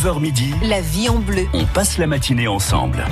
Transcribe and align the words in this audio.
9h 0.00 0.18
midi, 0.20 0.54
La 0.62 0.80
vie 0.80 1.10
en 1.10 1.18
bleu. 1.18 1.46
on 1.52 1.66
passe 1.66 1.98
la 1.98 2.06
matinée 2.06 2.48
ensemble. 2.48 3.04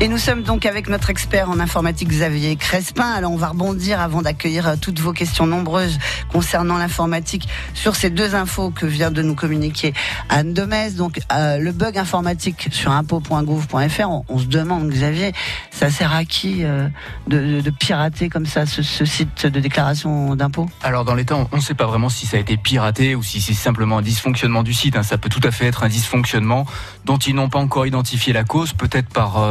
Et 0.00 0.06
nous 0.06 0.18
sommes 0.18 0.44
donc 0.44 0.64
avec 0.64 0.88
notre 0.88 1.10
expert 1.10 1.50
en 1.50 1.58
informatique 1.58 2.08
Xavier 2.08 2.54
Crespin. 2.54 3.10
Alors 3.10 3.32
on 3.32 3.36
va 3.36 3.48
rebondir 3.48 4.00
avant 4.00 4.22
d'accueillir 4.22 4.68
euh, 4.68 4.76
toutes 4.80 5.00
vos 5.00 5.12
questions 5.12 5.44
nombreuses 5.44 5.98
concernant 6.32 6.78
l'informatique 6.78 7.48
sur 7.74 7.96
ces 7.96 8.08
deux 8.08 8.36
infos 8.36 8.70
que 8.70 8.86
vient 8.86 9.10
de 9.10 9.22
nous 9.22 9.34
communiquer 9.34 9.92
Anne 10.28 10.54
Demez. 10.54 10.92
Donc 10.92 11.18
euh, 11.32 11.58
le 11.58 11.72
bug 11.72 11.98
informatique 11.98 12.68
sur 12.70 12.92
impôt.gouv.fr, 12.92 14.08
on, 14.28 14.38
se 14.38 14.46
demande 14.46 14.88
Xavier, 14.88 15.32
ça 15.72 15.90
sert 15.90 16.14
à 16.14 16.24
qui 16.24 16.62
euh, 16.62 16.86
de, 17.26 17.68
pirater 17.68 18.28
comme 18.28 18.46
ça 18.46 18.66
ce, 18.66 18.82
site 19.04 19.46
de 19.46 19.58
déclaration 19.58 20.36
d'impôt 20.36 20.68
Alors 20.84 21.04
dans 21.04 21.16
l'état, 21.16 21.34
on 21.50 21.56
ne 21.56 21.60
sait 21.60 21.74
pas 21.74 21.86
vraiment 21.86 22.08
si 22.08 22.24
ça 22.24 22.36
a 22.36 22.40
été 22.40 22.56
piraté 22.56 23.16
ou 23.16 23.24
si 23.24 23.40
c'est 23.40 23.52
simplement 23.52 23.98
un 23.98 24.02
dysfonctionnement 24.02 24.62
du 24.62 24.74
site. 24.74 24.94
hein. 24.94 25.02
Ça 25.02 25.18
peut 25.18 25.28
tout 25.28 25.40
à 25.42 25.50
fait 25.50 25.66
être 25.66 25.82
un 25.82 25.88
dysfonctionnement 25.88 26.66
dont 27.04 27.18
ils 27.18 27.34
n'ont 27.34 27.48
pas 27.48 27.58
encore 27.58 27.84
identifié 27.84 28.32
la 28.32 28.44
cause, 28.44 28.72
peut-être 28.74 29.08
par 29.08 29.42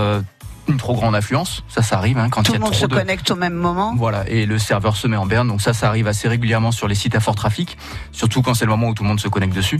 une 0.68 0.78
trop 0.78 0.94
grande 0.94 1.16
affluence. 1.16 1.64
Ça, 1.68 1.82
ça 1.82 1.98
arrive 1.98 2.18
hein, 2.18 2.30
quand 2.30 2.44
Tout 2.44 2.52
il 2.52 2.56
y 2.56 2.58
le 2.58 2.64
monde 2.64 2.72
trop 2.72 2.82
se 2.82 2.88
de... 2.88 2.96
connecte 2.96 3.32
au 3.32 3.36
même 3.36 3.54
moment 3.54 3.94
Voilà, 3.98 4.28
et 4.30 4.46
le 4.46 4.60
serveur 4.60 4.96
se 4.96 5.08
met 5.08 5.18
en 5.18 5.26
berne. 5.26 5.48
Donc 5.48 5.62
ça, 5.62 5.74
ça 5.74 5.88
arrive 5.88 6.08
assez 6.08 6.28
régulièrement 6.28 6.72
sur 6.72 6.88
les 6.88 6.96
sites 6.96 7.16
à 7.16 7.20
fort 7.20 7.36
trafic, 7.36 7.78
surtout 8.12 8.42
quand 8.42 8.54
c'est 8.54 8.66
le 8.66 8.72
moment 8.72 8.90
où 8.90 8.94
tout 8.94 9.04
le 9.04 9.10
monde 9.10 9.20
se 9.20 9.28
connecte 9.28 9.56
dessus. 9.56 9.80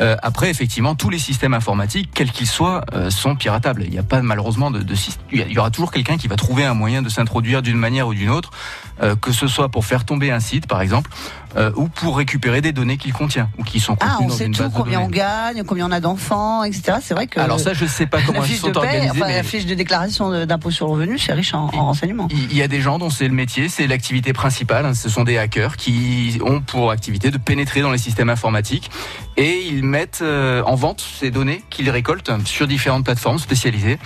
Euh, 0.00 0.16
après, 0.22 0.50
effectivement, 0.50 0.94
tous 0.94 1.10
les 1.10 1.18
systèmes 1.18 1.54
informatiques, 1.54 2.10
quels 2.12 2.30
qu'ils 2.30 2.46
soient, 2.46 2.84
euh, 2.94 3.10
sont 3.10 3.36
piratables. 3.36 3.84
Il 3.84 3.90
n'y 3.90 3.98
a 3.98 4.02
pas 4.02 4.22
malheureusement 4.22 4.70
de, 4.70 4.80
de 4.80 4.94
il 5.32 5.52
y 5.52 5.58
aura 5.58 5.70
toujours 5.70 5.92
quelqu'un 5.92 6.16
qui 6.16 6.28
va 6.28 6.36
trouver 6.36 6.64
un 6.64 6.74
moyen 6.74 7.02
de 7.02 7.08
s'introduire 7.08 7.62
d'une 7.62 7.76
manière 7.76 8.08
ou 8.08 8.14
d'une 8.14 8.30
autre, 8.30 8.50
euh, 9.02 9.16
que 9.16 9.32
ce 9.32 9.46
soit 9.46 9.68
pour 9.68 9.84
faire 9.84 10.04
tomber 10.04 10.30
un 10.30 10.40
site, 10.40 10.66
par 10.66 10.80
exemple, 10.80 11.10
euh, 11.56 11.70
ou 11.76 11.88
pour 11.88 12.16
récupérer 12.16 12.60
des 12.60 12.72
données 12.72 12.96
qu'il 12.96 13.12
contient 13.12 13.48
ou 13.58 13.62
qui 13.64 13.78
sont 13.78 13.96
Ah, 14.00 14.16
contenues 14.18 14.24
on 14.24 14.28
dans 14.28 14.34
sait 14.34 14.46
une 14.46 14.52
tout, 14.52 14.62
base 14.62 14.72
de 14.72 14.76
combien 14.76 15.00
on 15.00 15.08
gagne, 15.08 15.62
combien 15.64 15.86
on 15.86 15.92
a 15.92 16.00
d'enfants, 16.00 16.64
etc. 16.64 16.98
C'est 17.00 17.14
vrai 17.14 17.26
que 17.28 17.38
Alors 17.38 17.60
ça, 17.60 17.74
je 17.74 17.86
sais 17.86 18.06
pas 18.06 18.20
comment 18.22 18.44
ils 18.44 18.52
de 18.52 18.56
sont 18.56 18.70
paie, 18.72 18.78
organisés. 18.78 19.10
enfin, 19.10 19.26
mais- 19.28 19.36
la 19.36 19.42
fiche 19.44 19.66
de 19.66 19.74
déclaration 19.74 20.44
d'impôt 20.46 20.70
sur 20.72 20.86
le 20.86 20.92
revenu, 20.92 21.18
c'est 21.18 21.32
riche 21.32 21.54
en, 21.54 21.66
en 21.72 21.86
renseignements. 21.86 22.28
Il 22.30 22.56
y 22.56 22.62
a 22.62 22.68
des 22.68 22.80
gens 22.80 22.98
dont 22.98 23.10
c'est 23.10 23.28
le 23.28 23.34
métier, 23.34 23.68
c'est 23.68 23.86
l'activité 23.86 24.32
principale. 24.32 24.84
hein. 24.86 24.94
Ce 24.94 25.08
sont 25.08 25.22
des 25.24 25.38
hackers 25.38 25.76
qui 25.76 26.38
ont 26.44 26.60
pour 26.60 26.90
activité 26.90 27.30
de 27.30 27.38
pénétrer 27.38 27.82
dans 27.82 27.92
les 27.92 27.98
systèmes 27.98 28.30
informatiques 28.30 28.90
et 29.36 29.62
ils 29.66 29.84
mettent 29.84 30.20
euh, 30.22 30.62
en 30.62 30.74
vente 30.74 31.00
ces 31.00 31.30
données 31.30 31.62
qu'ils 31.70 31.90
récoltent 31.90 32.30
sur 32.44 32.66
différentes 32.66 33.04
plateformes 33.04 33.38
spécialisées. 33.38 33.98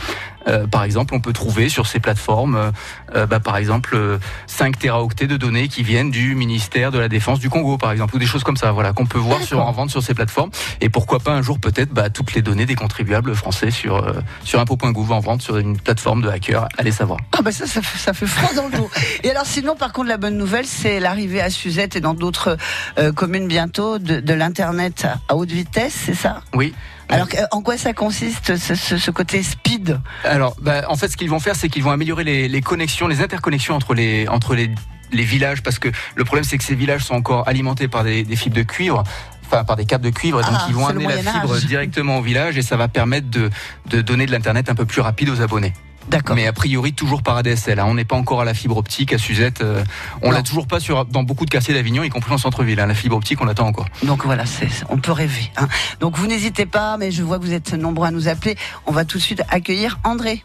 Euh, 0.49 0.67
par 0.67 0.85
exemple, 0.85 1.15
on 1.15 1.21
peut 1.21 1.33
trouver 1.33 1.69
sur 1.69 1.87
ces 1.87 2.01
plateformes, 2.01 2.57
euh, 2.57 2.71
euh, 3.15 3.27
bah, 3.27 3.41
par 3.41 3.57
exemple, 3.57 3.95
euh, 3.95 4.19
5 4.47 4.79
téraoctets 4.79 5.27
de 5.27 5.37
données 5.37 5.69
qui 5.69 5.83
viennent 5.83 6.11
du 6.11 6.35
ministère 6.35 6.91
de 6.91 6.99
la 6.99 7.09
Défense 7.09 7.39
du 7.39 7.51
Congo, 7.51 7.77
par 7.77 7.93
exemple, 7.93 8.17
ou 8.17 8.19
des 8.19 8.27
choses 8.27 8.45
comme 8.45 8.57
ça, 8.57 8.73
voilà, 8.73 8.93
qu'on 8.93 9.07
peut 9.07 9.19
voir 9.19 9.43
sur, 9.43 9.61
en 9.61 9.73
vente 9.73 9.91
sur 9.91 10.03
ces 10.03 10.15
plateformes. 10.15 10.51
Et 10.81 10.89
pourquoi 10.89 11.19
pas 11.19 11.33
un 11.33 11.43
jour 11.43 11.59
peut-être 11.59 11.91
bah, 11.91 12.09
toutes 12.09 12.35
les 12.35 12.43
données 12.43 12.67
des 12.67 12.77
contribuables 12.77 13.35
français 13.35 13.71
sur 13.71 13.97
euh, 13.97 14.13
sur 14.45 14.61
impôt.gouv 14.61 15.13
en 15.13 15.21
vente 15.21 15.43
sur 15.43 15.59
une 15.59 15.79
plateforme 15.79 16.23
de 16.23 16.29
hackers. 16.29 16.69
Allez 16.79 16.93
savoir. 16.93 17.19
Ah 17.37 17.43
bah 17.43 17.53
ça, 17.53 17.67
ça 17.67 17.83
fait, 17.83 17.99
ça 17.99 18.13
fait 18.13 18.27
froid 18.27 18.55
dans 18.55 18.69
le 18.69 18.77
dos. 18.77 18.91
Et 19.25 19.31
alors 19.31 19.47
sinon, 19.47 19.77
par 19.77 19.93
contre, 19.93 20.09
la 20.09 20.17
bonne 20.17 20.39
nouvelle, 20.39 20.67
c'est 20.67 21.01
l'arrivée 21.01 21.41
à 21.41 21.51
Suzette 21.51 21.97
et 21.97 22.01
dans 22.01 22.15
d'autres 22.15 22.57
euh, 22.99 23.13
communes 23.13 23.49
bientôt 23.49 23.99
de, 23.99 24.21
de 24.21 24.35
l'internet 24.35 25.07
à 25.29 25.37
haute 25.37 25.51
vitesse, 25.51 25.95
c'est 26.07 26.15
ça? 26.15 26.43
Oui. 26.55 26.75
Alors 27.11 27.27
en 27.53 27.63
quoi 27.63 27.79
ça 27.79 27.95
consiste 27.95 28.57
ce, 28.57 28.75
ce- 28.75 28.99
ce 28.99 29.11
côté 29.11 29.43
speed? 29.43 29.99
Alors, 30.25 30.55
bah, 30.61 30.83
en 30.89 30.97
fait, 30.97 31.09
ce 31.09 31.17
qu'ils 31.17 31.31
vont 31.31 31.41
faire, 31.41 31.57
c'est 31.57 31.69
qu'ils 31.71 31.83
vont 31.83 31.91
améliorer 31.91 32.23
les, 32.25 32.49
les 32.49 32.61
connexions, 32.61 33.09
les 33.09 33.23
interconnexions 33.23 33.75
entre 33.75 33.95
les 33.95 34.29
entre 34.29 34.55
les, 34.55 34.71
les 35.13 35.25
villages, 35.25 35.63
parce 35.63 35.79
que 35.79 35.89
le 36.17 36.25
problème, 36.25 36.45
c'est 36.45 36.59
que 36.59 36.65
ces 36.65 36.75
villages 36.75 37.05
sont 37.05 37.15
encore 37.15 37.49
alimentés 37.49 37.89
par 37.89 38.05
des, 38.05 38.25
des 38.25 38.37
fibres 38.37 38.57
de 38.57 38.63
cuivre. 38.63 39.03
Enfin, 39.51 39.65
par 39.65 39.77
des 39.77 39.87
câbles 39.87 40.05
de 40.05 40.11
cuivre, 40.11 40.43
donc 40.43 40.51
Ah, 40.53 40.67
ils 40.69 40.75
vont 40.75 40.87
amener 40.87 41.07
la 41.07 41.23
fibre 41.33 41.57
directement 41.61 42.19
au 42.19 42.23
village 42.23 42.59
et 42.59 42.63
ça 42.63 42.77
va 42.77 42.87
permettre 42.89 43.31
de, 43.31 43.49
de 43.89 44.03
donner 44.03 44.27
de 44.27 44.31
l'internet 44.31 44.69
un 44.69 44.75
peu 44.75 44.85
plus 44.85 45.01
rapide 45.01 45.31
aux 45.31 45.41
abonnés. 45.41 45.73
D'accord. 46.11 46.37
Mais 46.37 46.47
a 46.47 46.53
priori 46.53 46.93
toujours 46.95 47.23
par 47.23 47.37
ADSL. 47.37 47.79
hein. 47.79 47.85
On 47.87 47.95
n'est 47.95 48.05
pas 48.05 48.17
encore 48.17 48.41
à 48.41 48.45
la 48.45 48.55
fibre 48.55 48.77
optique 48.79 49.13
à 49.13 49.19
Suzette. 49.19 49.61
euh, 49.61 49.85
on 50.23 50.31
l'a 50.31 50.43
toujours 50.43 50.67
pas 50.67 50.81
sur 50.81 51.05
dans 51.05 51.23
beaucoup 51.23 51.45
de 51.45 51.51
quartiers 51.51 51.75
d'Avignon, 51.75 52.03
y 52.03 52.09
compris 52.09 52.33
en 52.33 52.39
centre-ville. 52.39 52.81
hein. 52.81 52.87
La 52.87 52.95
fibre 52.95 53.17
optique, 53.17 53.41
on 53.41 53.45
l'attend 53.45 53.67
encore. 53.67 53.87
Donc 54.03 54.25
voilà, 54.25 54.45
on 54.89 54.97
peut 54.99 55.13
rêver. 55.13 55.51
hein. 55.59 55.69
Donc 56.01 56.17
vous 56.17 56.27
n'hésitez 56.27 56.65
pas, 56.67 56.97
mais 56.97 57.11
je 57.11 57.23
vois 57.23 57.39
que 57.39 57.45
vous 57.45 57.53
êtes 57.53 57.75
nombreux 57.75 58.07
à 58.07 58.11
nous 58.11 58.29
appeler. 58.29 58.57
On 58.87 58.93
va 58.93 59.05
tout 59.05 59.19
de 59.19 59.23
suite 59.23 59.43
accueillir 59.51 59.99
André. 60.05 60.45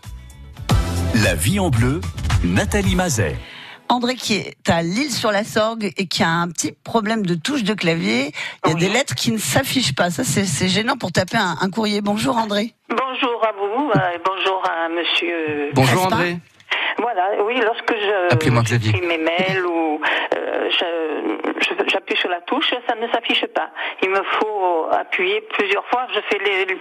La 1.23 1.35
vie 1.35 1.59
en 1.59 1.69
bleu, 1.69 2.02
Nathalie 2.44 2.96
Mazet. 2.96 3.38
André 3.89 4.16
qui 4.16 4.35
est 4.35 4.69
à 4.69 4.81
Lille 4.81 5.11
sur 5.11 5.31
la 5.31 5.44
Sorgue 5.44 5.91
et 5.97 6.07
qui 6.07 6.23
a 6.23 6.29
un 6.29 6.49
petit 6.49 6.71
problème 6.71 7.25
de 7.25 7.35
touche 7.35 7.63
de 7.63 7.73
clavier. 7.73 8.31
Il 8.66 8.69
y 8.69 8.71
a 8.71 8.75
des 8.75 8.89
lettres 8.89 9.16
qui 9.16 9.31
ne 9.31 9.38
s'affichent 9.38 9.95
pas. 9.95 10.09
Ça, 10.09 10.23
c'est, 10.23 10.67
gênant 10.67 10.97
pour 10.97 11.11
taper 11.11 11.38
un, 11.38 11.57
un 11.61 11.69
courrier. 11.69 12.01
Bonjour 12.01 12.38
André. 12.38 12.73
Bonjour 12.89 13.45
à 13.45 13.51
vous, 13.51 13.91
euh, 13.95 14.16
et 14.16 14.22
bonjour 14.25 14.63
à 14.69 14.89
monsieur. 14.89 15.72
Bonjour 15.73 15.95
N'est-ce 15.95 16.09
pas 16.09 16.16
André. 16.16 16.38
Voilà, 16.97 17.31
oui, 17.45 17.55
lorsque 17.63 17.93
je 17.93 18.65
j'écris 18.65 19.01
mes 19.07 19.17
mails 19.17 19.65
ou 19.65 19.99
euh, 20.37 20.69
j'appuie 21.91 22.15
sur 22.17 22.29
la 22.29 22.41
touche, 22.41 22.73
ça 22.87 22.95
ne 22.95 23.07
s'affiche 23.11 23.45
pas. 23.53 23.69
Il 24.01 24.09
me 24.09 24.21
faut 24.39 24.87
appuyer 24.91 25.41
plusieurs 25.57 25.85
fois. 25.87 26.07
Je 26.13 26.19
fais 26.29 26.37
les, 26.43 26.77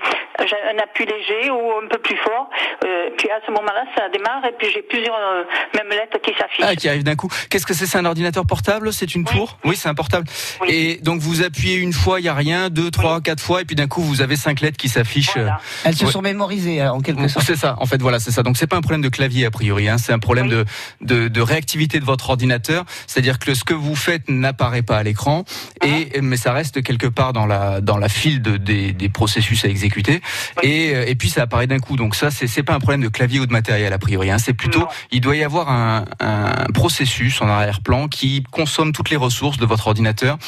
j'ai 0.46 0.56
un 0.74 0.78
appui 0.82 1.06
léger 1.06 1.50
ou 1.50 1.72
un 1.84 1.88
peu 1.88 1.98
plus 1.98 2.16
fort. 2.16 2.50
euh, 2.84 3.10
puis 3.16 3.30
à 3.30 3.40
ce 3.46 3.50
moment-là, 3.52 3.84
ça 3.96 4.08
démarre 4.10 4.44
et 4.44 4.52
puis 4.58 4.68
j'ai 4.72 4.82
plusieurs 4.82 5.16
euh, 5.16 5.44
mêmes 5.74 5.88
lettres 5.90 6.18
qui 6.20 6.32
s'affichent. 6.38 6.64
Ah, 6.66 6.76
qui 6.76 6.88
arrive 6.88 7.04
d'un 7.04 7.16
coup. 7.16 7.28
Qu'est-ce 7.50 7.66
que 7.66 7.74
c'est? 7.74 7.86
C'est 7.86 7.98
un 7.98 8.04
ordinateur 8.04 8.44
portable? 8.46 8.92
C'est 8.92 9.14
une 9.14 9.24
Oui. 9.28 9.36
tour? 9.36 9.58
Oui, 9.64 9.76
c'est 9.76 9.88
un 9.88 9.94
portable. 9.94 10.26
Oui. 10.60 10.68
Et 10.70 10.96
donc 11.02 11.20
vous 11.20 11.42
appuyez 11.42 11.76
une 11.76 11.92
fois, 11.92 12.20
il 12.20 12.24
y 12.26 12.28
a 12.28 12.34
rien, 12.34 12.70
deux, 12.70 12.90
trois, 12.90 13.20
quatre 13.20 13.42
fois, 13.42 13.60
et 13.60 13.64
puis 13.64 13.76
d'un 13.76 13.88
coup 13.88 14.00
vous 14.02 14.20
avez 14.22 14.36
cinq 14.36 14.60
lettres 14.60 14.76
qui 14.78 14.88
s'affichent. 14.88 15.34
Voilà. 15.36 15.58
Elles 15.84 15.94
se 15.94 16.04
Ouais. 16.04 16.10
sont 16.12 16.22
mémorisées 16.22 16.82
en 16.86 17.00
quelque 17.00 17.28
sorte. 17.28 17.46
C'est 17.46 17.56
ça, 17.56 17.76
en 17.78 17.86
fait, 17.86 18.00
voilà, 18.00 18.18
c'est 18.18 18.30
ça. 18.30 18.42
Donc 18.42 18.56
c'est 18.56 18.66
pas 18.66 18.76
un 18.76 18.80
problème 18.80 19.02
de 19.02 19.08
clavier 19.08 19.46
a 19.46 19.50
priori, 19.50 19.88
hein, 19.88 19.98
c'est 20.02 20.12
un 20.12 20.18
problème 20.18 20.46
Oui. 20.48 20.50
de, 20.52 20.64
de 21.00 21.28
de 21.28 21.40
réactivité 21.40 22.00
de 22.00 22.04
votre 22.04 22.28
ordinateur. 22.30 22.84
C'est-à-dire 23.06 23.38
que 23.38 23.54
ce 23.54 23.64
que 23.64 23.74
vous 23.74 23.94
faites 23.96 24.28
n'apparaît 24.28 24.82
pas 24.82 24.98
à 24.98 25.02
l'écran, 25.02 25.44
et 25.84 26.20
mais 26.20 26.36
ça 26.36 26.52
reste 26.52 26.82
quelque 26.82 27.06
part 27.06 27.32
dans 27.32 27.46
la 27.46 27.80
dans 27.80 27.96
la 27.98 28.08
file 28.08 28.42
de, 28.42 28.56
des, 28.56 28.92
des 28.92 29.08
processus 29.08 29.64
à 29.64 29.68
exécuter, 29.68 30.20
et 30.62 30.94
euh, 30.94 31.04
et 31.06 31.14
puis 31.14 31.30
ça 31.30 31.42
apparaît 31.42 31.66
d'un 31.66 31.78
coup. 31.78 31.96
Donc 31.96 32.14
ça, 32.14 32.30
c'est 32.30 32.46
c'est 32.46 32.62
pas 32.62 32.74
un 32.74 32.80
problème 32.80 33.02
de 33.02 33.08
clavier 33.08 33.40
ou 33.40 33.46
de 33.46 33.52
matériel 33.52 33.92
a 33.92 33.98
priori. 33.98 34.30
Hein, 34.30 34.38
c'est 34.38 34.52
plutôt, 34.54 34.80
Non. 34.80 34.88
il 35.10 35.20
doit 35.20 35.36
y 35.36 35.44
avoir 35.44 35.70
un, 35.70 36.04
un 36.20 36.66
processus 36.74 37.40
en 37.40 37.48
arrière-plan 37.48 38.08
qui 38.08 38.42
consomme 38.50 38.92
toutes 38.92 39.10
les 39.10 39.16
ressources 39.16 39.58
de 39.58 39.66
votre 39.66 39.86
ordinateur 39.86 40.38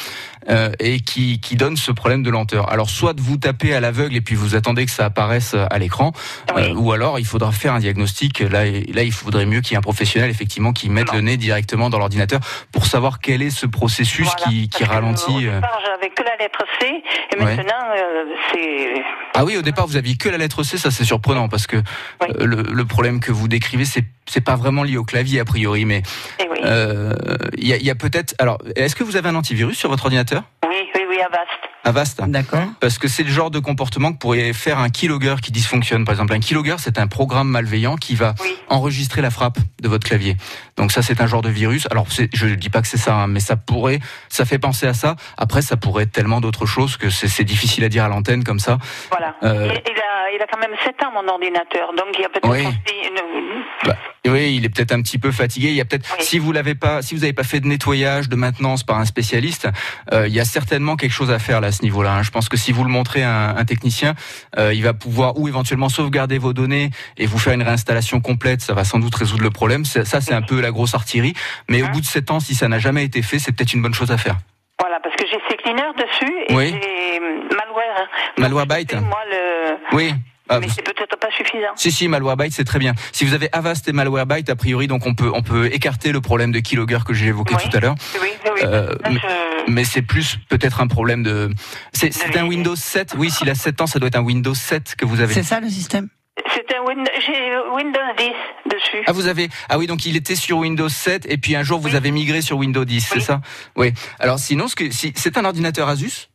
euh, 0.49 0.69
et 0.79 0.99
qui, 0.99 1.39
qui 1.39 1.55
donne 1.55 1.77
ce 1.77 1.91
problème 1.91 2.23
de 2.23 2.29
lenteur. 2.29 2.69
Alors 2.71 2.89
soit 2.89 3.19
vous 3.19 3.37
tapez 3.37 3.73
à 3.73 3.79
l'aveugle 3.79 4.15
et 4.15 4.21
puis 4.21 4.35
vous 4.35 4.55
attendez 4.55 4.85
que 4.85 4.91
ça 4.91 5.05
apparaisse 5.05 5.55
à 5.55 5.77
l'écran, 5.79 6.11
Oui. 6.55 6.63
euh, 6.63 6.73
ou 6.75 6.91
alors 6.91 7.19
il 7.19 7.25
faudra 7.25 7.51
faire 7.51 7.73
un 7.73 7.79
diagnostic. 7.79 8.39
Là, 8.39 8.65
là 8.65 9.03
il 9.03 9.11
faudrait 9.11 9.45
mieux 9.45 9.61
qu'il 9.61 9.71
y 9.71 9.75
ait 9.75 9.77
un 9.77 9.81
professionnel 9.81 10.29
effectivement 10.29 10.73
qui 10.73 10.89
mette 10.89 11.07
Non. 11.07 11.15
le 11.15 11.21
nez 11.21 11.37
directement 11.37 11.89
dans 11.89 11.99
l'ordinateur 11.99 12.39
pour 12.71 12.85
savoir 12.85 13.19
quel 13.19 13.41
est 13.41 13.49
ce 13.49 13.65
processus 13.65 14.27
Voilà. 14.37 14.51
qui, 14.51 14.69
qui 14.69 14.83
ralentit. 14.83 15.31
Au 15.31 15.39
euh. 15.49 15.55
départ, 15.55 15.79
j'avais 15.85 16.09
que 16.13 16.23
la 16.23 16.35
lettre 16.37 16.63
C 16.79 16.87
et 16.87 17.35
Ouais. 17.43 17.55
maintenant 17.55 17.73
euh, 17.97 18.25
c'est 18.53 19.01
Ah 19.33 19.43
oui, 19.45 19.57
au 19.57 19.61
départ 19.61 19.87
vous 19.87 19.97
aviez 19.97 20.15
que 20.15 20.29
la 20.29 20.37
lettre 20.37 20.63
C, 20.63 20.77
ça 20.77 20.91
c'est 20.91 21.03
surprenant 21.05 21.49
parce 21.49 21.67
que 21.67 21.77
Oui. 21.77 22.27
euh, 22.39 22.45
le, 22.45 22.61
le 22.61 22.85
problème 22.85 23.19
que 23.19 23.31
vous 23.31 23.47
décrivez 23.47 23.85
c'est 23.85 24.03
c'est 24.27 24.41
pas 24.41 24.55
vraiment 24.55 24.81
lié 24.81 24.97
au 24.97 25.03
clavier 25.03 25.39
a 25.39 25.45
priori, 25.45 25.85
mais 25.85 26.01
eh 26.39 26.47
oui. 26.49 26.57
euh, 26.63 27.13
il 27.59 27.67
y 27.67 27.73
a, 27.73 27.77
il 27.77 27.85
y 27.85 27.91
a 27.91 27.95
peut-être. 27.95 28.33
Alors, 28.39 28.57
est-ce 28.75 28.95
que 28.95 29.03
vous 29.03 29.17
avez 29.17 29.29
un 29.29 29.35
antivirus 29.35 29.77
sur 29.77 29.87
votre 29.87 30.03
ordinateur? 30.05 30.34
Oui, 30.67 30.89
oui, 30.95 31.05
oui, 31.09 31.21
Avast. 31.21 31.74
Avast 31.85 32.21
D'accord. 32.27 32.65
Parce 32.81 32.97
que 32.97 33.07
c'est 33.07 33.23
le 33.23 33.29
genre 33.29 33.51
de 33.51 33.59
comportement 33.59 34.11
que 34.11 34.17
pourrait 34.17 34.51
faire 34.53 34.79
un 34.79 34.89
keylogger 34.89 35.35
qui 35.41 35.51
dysfonctionne. 35.51 36.03
Par 36.03 36.13
exemple, 36.13 36.33
un 36.33 36.39
keylogger, 36.39 36.75
c'est 36.79 36.97
un 36.99 37.07
programme 37.07 37.47
malveillant 37.47 37.95
qui 37.95 38.15
va 38.15 38.33
Oui. 38.41 38.55
enregistrer 38.69 39.21
la 39.21 39.29
frappe 39.29 39.57
de 39.81 39.87
votre 39.87 40.05
clavier. 40.07 40.35
Donc 40.77 40.91
ça, 40.91 41.01
c'est 41.01 41.21
un 41.21 41.27
genre 41.27 41.41
de 41.43 41.49
virus. 41.49 41.87
Alors, 41.91 42.07
je 42.09 42.45
ne 42.47 42.55
dis 42.55 42.69
pas 42.69 42.81
que 42.81 42.87
c'est 42.87 42.97
ça, 42.97 43.15
hein, 43.15 43.27
mais 43.27 43.39
ça 43.39 43.55
pourrait, 43.55 43.99
ça 44.29 44.45
fait 44.45 44.59
penser 44.59 44.87
à 44.87 44.93
ça. 44.93 45.15
Après, 45.37 45.61
ça 45.61 45.77
pourrait 45.77 46.03
être 46.03 46.11
tellement 46.11 46.41
d'autres 46.41 46.65
choses 46.65 46.97
que 46.97 47.09
c'est 47.09 47.43
difficile 47.43 47.83
à 47.83 47.89
dire 47.89 48.03
à 48.03 48.09
l'antenne 48.09 48.43
comme 48.43 48.59
ça. 48.59 48.77
Voilà. 49.11 49.35
Euh, 49.43 49.67
Il, 49.71 49.91
il 49.91 49.99
a, 49.99 50.31
il 50.35 50.41
a 50.41 50.47
quand 50.51 50.59
même 50.59 50.75
7 50.83 50.95
ans, 51.03 51.11
mon 51.13 51.27
ordinateur. 51.31 51.89
Donc, 51.95 52.07
il 52.17 52.21
y 52.21 52.25
a 52.25 52.29
peut-être 52.29 52.49
Oui. 52.49 52.61
aussi 52.65 53.09
une... 53.09 53.85
Bah, 53.85 53.95
oui, 54.27 54.55
il 54.55 54.65
est 54.65 54.69
peut-être 54.69 54.91
un 54.91 55.01
petit 55.03 55.19
peu 55.19 55.31
fatigué. 55.31 55.69
Il 55.69 55.75
y 55.75 55.81
a 55.81 55.85
peut-être, 55.85 56.07
Oui. 56.17 56.25
si 56.25 56.39
vous 56.39 56.51
l'avez 56.51 56.73
pas, 56.73 57.03
si 57.03 57.13
vous 57.13 57.21
n'avez 57.21 57.33
pas 57.33 57.43
fait 57.43 57.59
de 57.59 57.67
nettoyage, 57.67 58.27
de 58.27 58.35
maintenance 58.35 58.83
par 58.83 58.97
un 58.97 59.05
spécialiste, 59.05 59.67
euh, 60.13 60.27
il 60.27 60.33
y 60.33 60.39
a 60.39 60.45
certainement 60.45 60.95
quelque 60.95 61.11
chose 61.11 61.29
à 61.31 61.37
faire 61.39 61.61
là 61.61 61.71
ce 61.75 61.83
niveau-là. 61.83 62.13
hein. 62.15 62.23
Je 62.23 62.31
pense 62.31 62.49
que 62.49 62.57
si 62.57 62.71
vous 62.71 62.83
le 62.83 62.89
montrez 62.89 63.23
à 63.23 63.55
un, 63.55 63.65
technicien, 63.65 64.15
euh, 64.57 64.73
il 64.73 64.83
va 64.83 64.93
pouvoir 64.93 65.37
ou 65.37 65.47
éventuellement 65.47 65.89
sauvegarder 65.89 66.37
vos 66.39 66.53
données 66.53 66.89
et 67.17 67.25
vous 67.27 67.37
faire 67.37 67.53
une 67.53 67.61
réinstallation 67.63 68.19
complète. 68.21 68.61
Ça 68.61 68.73
va 68.73 68.83
sans 68.83 68.99
doute 68.99 69.13
résoudre 69.15 69.43
le 69.43 69.51
problème. 69.51 69.85
Ça, 69.85 70.03
c'est 70.21 70.33
un 70.33 70.41
peu 70.41 70.59
la 70.61 70.71
grosse 70.71 70.95
artillerie. 70.95 71.33
Mais 71.69 71.83
au 71.83 71.87
bout 71.89 72.01
de 72.01 72.05
sept 72.05 72.31
ans, 72.31 72.39
si 72.39 72.55
ça 72.55 72.67
n'a 72.67 72.79
jamais 72.79 73.03
été 73.05 73.21
fait, 73.21 73.37
c'est 73.39 73.51
peut-être 73.51 73.73
une 73.73 73.81
bonne 73.81 73.93
chose 73.93 74.11
à 74.11 74.17
faire. 74.17 74.37
Voilà, 74.79 74.99
parce 75.01 75.15
que 75.15 75.23
j'ai 75.31 75.37
CCleaner 75.49 75.91
dessus 75.97 76.33
et 76.49 76.53
Oui. 76.55 76.75
j'ai 76.81 77.19
hum, 77.19 77.47
Malware. 77.55 78.09
Malwarebyte. 78.39 78.93
Moi, 78.95 79.19
le... 79.31 79.95
Oui. 79.95 80.13
Ah, 80.47 80.59
Mais 80.59 80.67
vous- 80.67 80.73
c'est 80.75 80.83
peut-être 80.83 81.17
pas 81.17 81.29
suffisant. 81.35 81.73
Si 81.75 81.91
si 81.91 82.07
Malwarebyte 82.07 82.53
c'est 82.53 82.63
très 82.65 82.77
bien. 82.79 82.93
Si 83.11 83.25
vous 83.25 83.33
avez 83.33 83.49
Avast 83.51 83.87
et 83.87 83.93
Malwarebyte 83.93 84.49
a 84.49 84.55
priori 84.55 84.87
donc 84.87 85.05
on 85.07 85.15
peut 85.15 85.31
on 85.33 85.41
peut 85.41 85.67
écarter 85.73 86.11
le 86.11 86.21
problème 86.21 86.51
de 86.51 86.59
keylogger 86.59 86.99
que 87.05 87.13
j'ai 87.13 87.27
évoqué 87.27 87.55
Oui. 87.55 87.69
tout 87.69 87.75
à 87.75 87.79
l'heure. 87.79 87.95
Oui, 88.21 88.27
oui, 88.45 88.51
oui. 88.55 88.61
Euh, 88.63 88.93
mais- 89.09 89.15
je, 89.15 89.71
Mais 89.71 89.83
c'est 89.83 90.03
plus 90.03 90.37
peut-être 90.49 90.81
un 90.81 90.87
problème 90.87 91.23
de. 91.23 91.49
C'est 91.93 92.13
c'est 92.13 92.37
un 92.37 92.45
Windows 92.45 92.75
7. 92.75 93.15
Oui, 93.17 93.31
s'il 93.31 93.49
a 93.49 93.55
7 93.55 93.81
ans, 93.81 93.87
ça 93.87 93.97
doit 93.97 94.07
être 94.09 94.15
un 94.17 94.21
Windows 94.23 94.53
7 94.53 94.95
que 94.95 95.05
vous 95.05 95.21
avez. 95.21 95.33
C'est 95.33 95.41
ça 95.41 95.59
le 95.59 95.69
système? 95.69 96.09
C'est 96.53 96.75
un 96.75 96.81
Windows, 96.85 97.11
j'ai 97.25 97.57
Windows 97.75 97.99
10 98.17 98.31
dessus. 98.69 99.03
Ah 99.07 99.13
vous 99.13 99.25
avez 99.27 99.49
ah 99.69 99.77
oui 99.79 99.87
donc 99.87 100.05
il 100.05 100.15
était 100.17 100.35
sur 100.35 100.57
Windows 100.59 100.89
7 100.89 101.25
et 101.29 101.37
puis 101.37 101.55
un 101.55 101.63
jour 101.63 101.79
vous 101.79 101.89
Oui. 101.89 101.95
avez 101.95 102.11
migré 102.11 102.41
sur 102.41 102.57
Windows 102.57 102.85
10 102.85 103.07
c'est 103.11 103.21
ça? 103.21 103.41
Oui. 103.75 103.93
Alors 104.19 104.37
sinon 104.37 104.67
ce 104.67 104.75
que 104.75 104.91
si 104.91 105.13
c'est 105.15 105.37
un 105.37 105.45
ordinateur 105.45 105.87
Asus? 105.89 106.29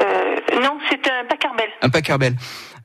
Euh, 0.00 0.04
non, 0.62 0.78
c'est 0.90 1.04
un 1.10 1.24
Packard 1.28 1.54
Bell. 1.56 1.68
un 1.82 1.88
Packard 1.88 2.18
Bell. 2.18 2.36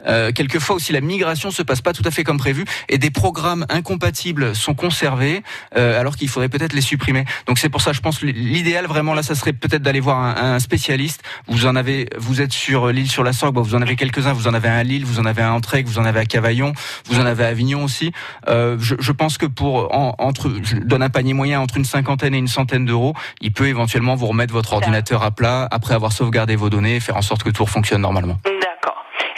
Euh, 0.07 0.31
quelquefois 0.31 0.75
aussi 0.75 0.93
la 0.93 1.01
migration 1.01 1.51
se 1.51 1.63
passe 1.63 1.81
pas 1.81 1.93
tout 1.93 2.03
à 2.05 2.11
fait 2.11 2.23
comme 2.23 2.37
prévu 2.37 2.65
et 2.89 2.97
des 2.97 3.09
programmes 3.11 3.65
incompatibles 3.69 4.55
sont 4.55 4.73
conservés 4.75 5.41
euh, 5.77 5.99
alors 5.99 6.15
qu'il 6.15 6.27
faudrait 6.29 6.49
peut-être 6.49 6.73
les 6.73 6.81
supprimer. 6.81 7.25
Donc 7.47 7.59
c'est 7.59 7.69
pour 7.69 7.81
ça 7.81 7.93
je 7.93 8.01
pense 8.01 8.21
l'idéal 8.21 8.85
vraiment 8.85 9.13
là 9.13 9.23
ça 9.23 9.35
serait 9.35 9.53
peut-être 9.53 9.81
d'aller 9.81 9.99
voir 9.99 10.19
un, 10.19 10.55
un 10.55 10.59
spécialiste. 10.59 11.23
Vous 11.47 11.65
en 11.65 11.75
avez 11.75 12.07
vous 12.17 12.41
êtes 12.41 12.51
sur 12.53 12.87
l'île 12.87 13.09
sur 13.09 13.23
la 13.23 13.33
Sorgue, 13.33 13.57
vous 13.57 13.75
en 13.75 13.81
avez 13.81 13.95
quelques-uns, 13.95 14.33
vous 14.33 14.47
en 14.47 14.53
avez 14.53 14.69
un 14.69 14.77
à 14.77 14.83
Lille, 14.83 15.05
vous 15.05 15.19
en 15.19 15.25
avez 15.25 15.41
un 15.41 15.49
à 15.49 15.53
Entraigue, 15.53 15.87
vous 15.87 15.99
en 15.99 16.05
avez 16.05 16.19
à 16.19 16.25
Cavaillon, 16.25 16.73
vous 17.09 17.19
en 17.19 17.25
avez 17.25 17.45
à 17.45 17.47
Avignon 17.47 17.83
aussi. 17.83 18.11
Euh, 18.47 18.77
je, 18.79 18.95
je 18.99 19.11
pense 19.11 19.37
que 19.37 19.45
pour 19.45 19.95
en- 19.95 20.15
entre 20.19 20.51
je 20.63 20.75
donne 20.77 21.01
un 21.03 21.09
panier 21.09 21.33
moyen 21.33 21.61
entre 21.61 21.77
une 21.77 21.85
cinquantaine 21.85 22.35
et 22.35 22.37
une 22.37 22.47
centaine 22.47 22.85
d'euros, 22.85 23.13
il 23.41 23.51
peut 23.51 23.67
éventuellement 23.67 24.15
vous 24.15 24.27
remettre 24.27 24.53
votre 24.53 24.73
ordinateur 24.73 25.23
à 25.23 25.31
plat 25.31 25.67
après 25.71 25.93
avoir 25.93 26.11
sauvegardé 26.11 26.55
vos 26.55 26.69
données 26.69 26.97
et 26.97 26.99
faire 26.99 27.17
en 27.17 27.21
sorte 27.21 27.43
que 27.43 27.49
tout 27.49 27.65
fonctionne 27.65 28.01
normalement. 28.01 28.37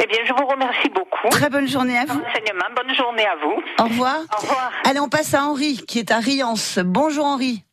Eh 0.10 0.14
bien, 0.14 0.26
je 0.26 0.34
vous 0.34 0.46
remercie 0.48 0.90
beaucoup. 0.90 1.28
Très 1.30 1.50
bonne 1.50 1.68
journée 1.68 1.98
à 1.98 2.06
vous. 2.06 2.20
Enseignement. 2.22 2.66
Bonne 2.76 2.96
journée 2.96 3.26
à 3.26 3.36
vous. 3.36 3.62
Au 3.80 3.84
revoir. 3.84 4.18
Au 4.38 4.42
revoir. 4.42 4.72
Allez, 4.86 5.00
on 5.00 5.10
passe 5.10 5.34
à 5.34 5.44
Henri, 5.44 5.84
qui 5.88 6.00
est 6.00 6.12
à 6.12 6.20
Riance. 6.20 6.80
Bonjour 6.84 7.26
Henri. 7.26 7.64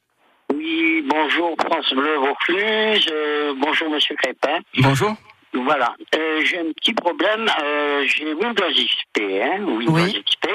Oui, 0.53 1.05
bonjour 1.07 1.55
France 1.65 1.93
Bleu 1.95 2.17
Vaucluse, 2.17 3.09
euh, 3.13 3.55
bonjour 3.57 3.89
Monsieur 3.91 4.15
Crépin. 4.17 4.59
Bonjour. 4.79 5.15
Voilà, 5.55 5.95
euh, 6.17 6.41
j'ai 6.45 6.59
un 6.59 6.73
petit 6.73 6.93
problème, 6.95 7.47
euh, 7.63 8.05
j'ai 8.07 8.35
Windows 8.35 8.69
XP, 8.71 9.21
hein, 9.41 9.63
Windows 9.65 9.93
Oui. 9.93 10.23
XP. 10.27 10.49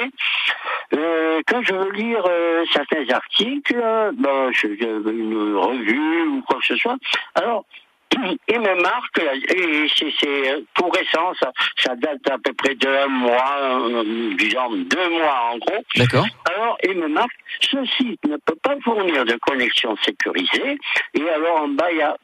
Euh, 0.94 1.40
quand 1.46 1.62
je 1.62 1.72
veux 1.72 1.90
lire 1.92 2.22
euh, 2.28 2.64
certains 2.72 3.08
articles, 3.10 3.80
euh, 3.82 4.12
ben, 4.14 4.50
je- 4.52 4.66
une 4.68 5.56
revue 5.56 6.22
ou 6.28 6.42
quoi 6.42 6.58
que 6.60 6.66
ce 6.66 6.76
soit, 6.76 6.96
alors 7.34 7.64
il 8.48 8.60
me 8.60 8.82
marque, 8.82 9.18
et 9.18 9.86
c'est 10.20 10.50
euh, 10.50 10.60
tout 10.74 10.88
récent, 10.88 11.32
ça, 11.40 11.52
ça 11.78 11.94
date 11.96 12.28
à 12.30 12.38
peu 12.38 12.52
près 12.52 12.74
d'un 12.74 13.06
mois, 13.06 13.56
euh, 13.60 14.34
disons 14.36 14.70
deux 14.72 15.08
mois 15.10 15.50
en 15.52 15.58
gros, 15.58 15.84
D'accord. 15.96 16.26
alors, 16.52 16.76
il 16.84 16.96
me 16.96 17.08
marque, 17.08 17.30
ce 17.60 17.84
site 17.96 18.20
ne 18.26 18.36
peut 18.36 18.56
pas 18.62 18.76
fournir 18.82 19.24
de 19.24 19.36
connexion 19.46 19.96
sécurisée. 20.04 20.78
Et 21.14 21.28
alors, 21.28 21.62
en 21.62 21.68
bas, 21.68 21.90
il 21.90 21.98
y 21.98 22.02
a 22.02 22.16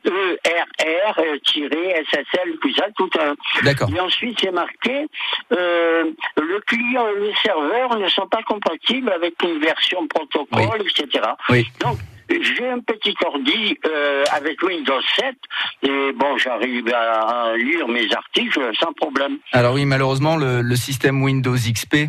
ERR-SSL, 0.85 2.59
puis 2.61 2.75
ça, 2.75 2.87
tout 2.97 3.11
un. 3.21 3.35
D'accord. 3.62 3.88
Et 3.94 4.00
ensuite, 4.00 4.38
c'est 4.41 4.53
marqué, 4.53 5.06
euh, 5.53 6.11
le 6.37 6.61
client 6.61 7.06
et 7.09 7.19
le 7.21 7.33
serveur 7.44 7.97
ne 7.97 8.09
sont 8.09 8.27
pas 8.29 8.43
compatibles 8.43 9.11
avec 9.12 9.35
une 9.43 9.59
version 9.61 10.06
protocole, 10.09 10.83
etc. 10.83 11.25
Oui. 11.49 11.67
Donc, 11.81 11.99
j'ai 12.28 12.69
un 12.69 12.81
petit 12.81 13.14
ordi 13.25 13.78
euh, 13.87 14.25
avec 14.32 14.62
Windows 14.62 15.00
7 15.17 15.34
et 15.82 16.12
bon, 16.12 16.37
j'arrive 16.38 16.88
à, 16.93 17.56
lire 17.56 17.88
mes 17.88 18.12
articles 18.12 18.70
sans 18.78 18.93
problème. 18.93 19.38
Alors 19.52 19.75
oui, 19.75 19.84
malheureusement, 19.84 20.37
le, 20.37 20.62
le 20.62 20.76
système 20.76 21.23
Windows 21.23 21.55
XP 21.55 22.08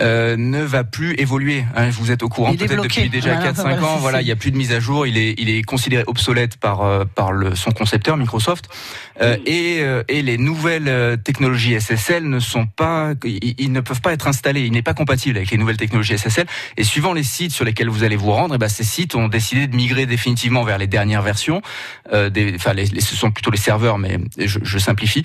euh, 0.00 0.36
ne 0.36 0.62
va 0.62 0.84
plus 0.84 1.14
évoluer. 1.14 1.64
hein. 1.76 1.88
vous 1.90 2.10
êtes 2.10 2.22
au 2.22 2.28
courant 2.28 2.54
peut-être 2.54 2.82
depuis 2.82 3.08
déjà 3.08 3.34
Voilà, 3.34 3.52
4-5 3.52 3.54
voilà, 3.62 3.82
ans. 3.86 3.96
Voilà, 3.98 4.22
il 4.22 4.26
n'y 4.26 4.30
a 4.32 4.36
plus 4.36 4.50
de 4.50 4.56
mise 4.56 4.72
à 4.72 4.80
jour. 4.80 5.06
Il 5.06 5.16
est, 5.18 5.34
il 5.38 5.48
est 5.50 5.62
considéré 5.62 6.04
obsolète 6.06 6.56
par, 6.56 6.82
euh, 6.82 7.04
par 7.04 7.32
le, 7.32 7.54
son 7.54 7.70
concepteur 7.70 8.16
Microsoft. 8.16 8.68
Euh, 9.20 9.36
et, 9.46 9.78
euh, 9.80 10.02
et 10.08 10.22
les 10.22 10.38
nouvelles 10.38 11.18
technologies 11.24 11.78
SSL 11.80 12.28
ne 12.28 12.38
sont 12.40 12.66
pas, 12.66 13.14
ils, 13.24 13.54
ils 13.58 13.72
ne 13.72 13.80
peuvent 13.80 14.00
pas 14.00 14.12
être 14.12 14.28
installés. 14.28 14.60
Il 14.62 14.72
n'est 14.72 14.82
pas 14.82 14.94
compatible 14.94 15.36
avec 15.36 15.50
les 15.50 15.58
nouvelles 15.58 15.76
technologies 15.76 16.16
SSL. 16.18 16.46
Et 16.76 16.84
suivant 16.84 17.12
les 17.12 17.24
sites 17.24 17.52
sur 17.52 17.64
lesquels 17.64 17.88
vous 17.88 18.04
allez 18.04 18.16
vous 18.16 18.30
rendre, 18.32 18.54
eh 18.54 18.58
ben, 18.58 18.68
ces 18.68 18.84
sites 18.84 19.14
ont 19.14 19.28
décidé 19.28 19.66
de 19.66 19.74
migrer 19.74 20.06
définitivement 20.06 20.62
vers 20.64 20.78
les 20.78 20.86
dernières 20.86 21.22
versions. 21.22 21.60
Euh, 22.12 22.30
des, 22.30 22.54
enfin, 22.54 22.72
les, 22.72 22.86
les- 22.86 23.00
ce 23.00 23.16
sont 23.16 23.30
plutôt 23.30 23.50
les 23.50 23.58
serveurs, 23.58 23.98
mais 23.98 24.18
je, 24.38 24.58
je 24.62 24.78
simplifie. 24.78 25.22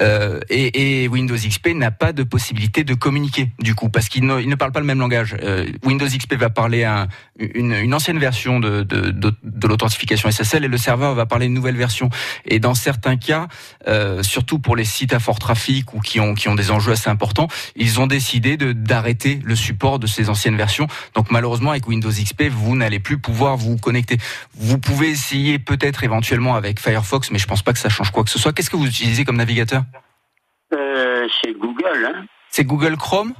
Euh, 0.00 0.40
et, 0.50 1.02
et 1.04 1.08
Windows 1.08 1.36
XP 1.36 1.68
n'a 1.74 1.90
pas 1.90 2.12
de 2.12 2.22
possibilité 2.22 2.82
de 2.84 2.94
communiquer 2.94 3.50
du 3.60 3.74
coup 3.74 3.88
parce 3.88 4.08
qu'il 4.08 4.15
ne, 4.24 4.40
il 4.40 4.48
ne 4.48 4.54
parle 4.54 4.72
pas 4.72 4.80
le 4.80 4.86
même 4.86 4.98
langage. 5.00 5.36
Euh, 5.42 5.66
Windows 5.84 6.06
XP 6.06 6.34
va 6.34 6.50
parler 6.50 6.84
un, 6.84 7.08
une, 7.38 7.72
une 7.72 7.94
ancienne 7.94 8.18
version 8.18 8.60
de, 8.60 8.82
de, 8.82 9.10
de, 9.10 9.32
de 9.42 9.66
l'authentification 9.66 10.30
SSL 10.30 10.64
et 10.64 10.68
le 10.68 10.78
serveur 10.78 11.14
va 11.14 11.26
parler 11.26 11.46
une 11.46 11.54
nouvelle 11.54 11.76
version. 11.76 12.08
Et 12.44 12.58
dans 12.58 12.74
certains 12.74 13.16
cas, 13.16 13.48
euh, 13.88 14.22
surtout 14.22 14.58
pour 14.58 14.76
les 14.76 14.84
sites 14.84 15.12
à 15.12 15.18
fort 15.18 15.38
trafic 15.38 15.94
ou 15.94 16.00
qui 16.00 16.20
ont 16.20 16.34
qui 16.34 16.48
ont 16.48 16.54
des 16.54 16.70
enjeux 16.70 16.92
assez 16.92 17.10
importants, 17.10 17.48
ils 17.74 18.00
ont 18.00 18.06
décidé 18.06 18.56
d'arrêter 18.56 19.40
le 19.44 19.56
support 19.56 19.98
de 19.98 20.06
ces 20.06 20.28
anciennes 20.30 20.56
versions. 20.56 20.86
Donc 21.14 21.30
malheureusement 21.30 21.70
avec 21.70 21.86
Windows 21.88 22.10
XP, 22.10 22.44
vous 22.50 22.76
n'allez 22.76 23.00
plus 23.00 23.18
pouvoir 23.18 23.56
vous 23.56 23.76
connecter. 23.76 24.18
Vous 24.54 24.78
pouvez 24.78 25.08
essayer 25.08 25.58
peut-être 25.58 26.04
éventuellement 26.04 26.54
avec 26.54 26.80
Firefox, 26.80 27.30
mais 27.30 27.38
je 27.38 27.46
pense 27.46 27.62
pas 27.62 27.72
que 27.72 27.78
ça 27.78 27.88
change 27.88 28.10
quoi 28.10 28.24
que 28.24 28.30
ce 28.30 28.38
soit. 28.38 28.52
Qu'est-ce 28.52 28.70
que 28.70 28.76
vous 28.76 28.86
utilisez 28.86 29.24
comme 29.24 29.36
navigateur? 29.36 29.84
Euh, 30.72 31.26
c'est 31.42 31.52
Google, 31.52 32.06
hein. 32.06 32.24
C'est 32.50 32.64
Google 32.64 32.96
Chrome? 32.96 33.34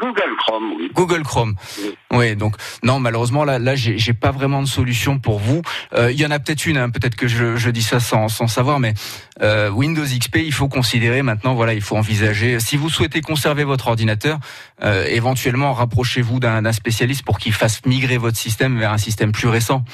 Google 0.00 0.36
Chrome, 0.38 0.72
oui. 0.78 0.90
Google 0.94 1.22
Chrome. 1.22 1.54
Oui. 1.78 1.94
Oui, 2.12 2.36
donc 2.36 2.56
non, 2.82 3.00
malheureusement 3.00 3.44
là, 3.44 3.58
là, 3.58 3.74
j'ai 3.74 3.98
j'ai 3.98 4.12
pas 4.12 4.30
vraiment 4.30 4.62
de 4.62 4.66
solution 4.68 5.18
pour 5.18 5.38
vous. 5.38 5.62
Euh, 5.94 6.10
Il 6.12 6.20
y 6.20 6.26
en 6.26 6.30
a 6.30 6.38
peut-être 6.38 6.66
une, 6.66 6.76
hein, 6.76 6.90
peut-être 6.90 7.16
que 7.16 7.28
je, 7.28 7.56
je 7.56 7.70
dis 7.70 7.82
ça 7.82 8.00
sans, 8.00 8.28
sans 8.28 8.46
savoir, 8.46 8.80
mais 8.80 8.94
euh, 9.42 9.70
Windows 9.70 10.04
XP, 10.04 10.36
il 10.36 10.52
faut 10.52 10.68
considérer 10.68 11.22
maintenant. 11.22 11.54
Voilà, 11.54 11.74
il 11.74 11.80
faut 11.82 11.96
envisager. 11.96 12.60
Si 12.60 12.76
vous 12.76 12.90
souhaitez 12.90 13.20
conserver 13.20 13.64
votre 13.64 13.88
ordinateur, 13.88 14.38
euh, 14.82 15.06
éventuellement 15.08 15.72
rapprochez-vous 15.72 16.40
d'un 16.40 16.62
d'un 16.62 16.72
spécialiste 16.72 17.24
pour 17.24 17.38
qu'il 17.38 17.52
fasse 17.52 17.84
migrer 17.86 18.18
votre 18.18 18.36
système 18.36 18.78
vers 18.78 18.92
un 18.92 18.98
système 18.98 19.32
plus 19.32 19.48
récent. 19.48 19.84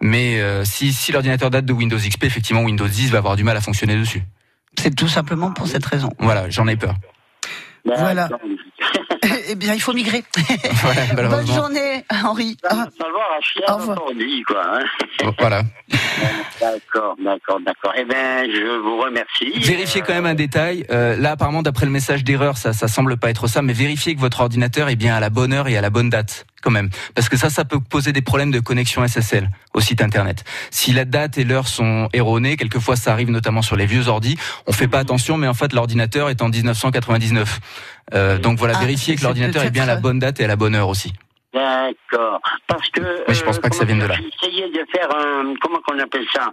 Mais 0.00 0.40
euh, 0.40 0.64
si, 0.64 0.92
si 0.92 1.10
l'ordinateur 1.12 1.50
date 1.50 1.64
de 1.64 1.72
Windows 1.72 1.98
XP, 1.98 2.24
effectivement, 2.24 2.62
Windows 2.62 2.86
10 2.86 3.10
va 3.10 3.18
avoir 3.18 3.34
du 3.36 3.42
mal 3.44 3.56
à 3.56 3.60
fonctionner 3.60 3.96
dessus. 3.96 4.22
C'est 4.78 4.94
tout 4.94 5.08
simplement 5.08 5.50
pour 5.52 5.66
cette 5.66 5.84
raison. 5.84 6.10
Voilà, 6.20 6.48
j'en 6.50 6.68
ai 6.68 6.76
peur. 6.76 6.94
Voilà. 7.84 8.28
D'accord. 8.28 8.38
Eh 9.50 9.54
bien, 9.54 9.74
il 9.74 9.80
faut 9.80 9.92
migrer. 9.92 10.24
Bonne 11.14 11.46
journée, 11.46 12.04
Henri. 12.24 12.56
Ça 12.62 12.68
Ah, 12.70 12.86
va 13.66 13.74
Au 13.74 13.78
revoir. 13.78 14.02
ordi, 14.04 14.42
quoi. 14.46 14.62
Hein. 14.74 15.30
Voilà. 15.38 15.62
D'accord, 16.60 17.14
d'accord, 17.22 17.60
d'accord. 17.64 17.92
Eh 17.96 18.04
bien, 18.04 18.44
je 18.44 18.80
vous 18.82 18.98
remercie. 18.98 19.52
Vérifiez 19.60 20.00
quand 20.00 20.12
même 20.14 20.26
un 20.26 20.34
détail. 20.34 20.84
Euh, 20.90 21.16
là, 21.16 21.32
apparemment, 21.32 21.62
d'après 21.62 21.86
le 21.86 21.92
message 21.92 22.24
d'erreur, 22.24 22.56
ça, 22.56 22.72
ça 22.72 22.88
semble 22.88 23.16
pas 23.16 23.30
être 23.30 23.46
ça, 23.46 23.62
mais 23.62 23.72
vérifiez 23.72 24.14
que 24.16 24.20
votre 24.20 24.40
ordinateur 24.40 24.88
est 24.88 24.96
bien 24.96 25.14
à 25.14 25.20
la 25.20 25.30
bonne 25.30 25.52
heure 25.52 25.68
et 25.68 25.76
à 25.76 25.80
la 25.80 25.90
bonne 25.90 26.10
date, 26.10 26.46
quand 26.62 26.70
même, 26.70 26.90
parce 27.14 27.28
que 27.28 27.36
ça, 27.36 27.50
ça 27.50 27.64
peut 27.64 27.80
poser 27.80 28.12
des 28.12 28.22
problèmes 28.22 28.50
de 28.50 28.60
connexion 28.60 29.06
SSL 29.06 29.50
au 29.74 29.80
site 29.80 30.02
internet. 30.02 30.44
Si 30.70 30.92
la 30.92 31.04
date 31.04 31.38
et 31.38 31.44
l'heure 31.44 31.68
sont 31.68 32.08
erronées, 32.12 32.56
quelquefois 32.56 32.96
ça 32.96 33.12
arrive 33.12 33.30
notamment 33.30 33.62
sur 33.62 33.76
les 33.76 33.86
vieux 33.86 34.08
ordis, 34.08 34.36
on 34.66 34.72
fait 34.72 34.88
pas 34.88 34.98
attention, 34.98 35.36
mais 35.36 35.46
en 35.48 35.54
fait 35.54 35.72
l'ordinateur 35.72 36.30
est 36.30 36.42
en 36.42 36.48
1999. 36.48 37.60
Euh, 38.14 38.38
donc 38.38 38.58
voilà, 38.58 38.74
Ah, 38.76 38.80
vérifiez 38.80 39.16
que 39.16 39.22
l'ordinateur 39.22 39.62
est 39.64 39.70
bien 39.70 39.84
à 39.84 39.86
la 39.86 39.96
bonne 39.96 40.18
date 40.18 40.40
et 40.40 40.44
à 40.44 40.48
la 40.48 40.56
bonne 40.56 40.74
heure 40.74 40.88
aussi. 40.88 41.12
D'accord. 41.54 42.40
Parce 42.66 42.88
que. 42.90 43.00
Mais 43.26 43.34
je 43.34 43.42
pense 43.42 43.58
pas 43.58 43.70
que 43.70 43.76
ça 43.76 43.86
comment 43.86 43.96
vienne 43.98 44.06
de 44.06 44.12
là. 44.12 44.18
essayé 44.42 44.68
de 44.70 44.84
faire 44.92 45.08
un. 45.16 45.54
Comment 45.62 45.78
qu'on 45.86 45.98
appelle 45.98 46.26
ça 46.34 46.52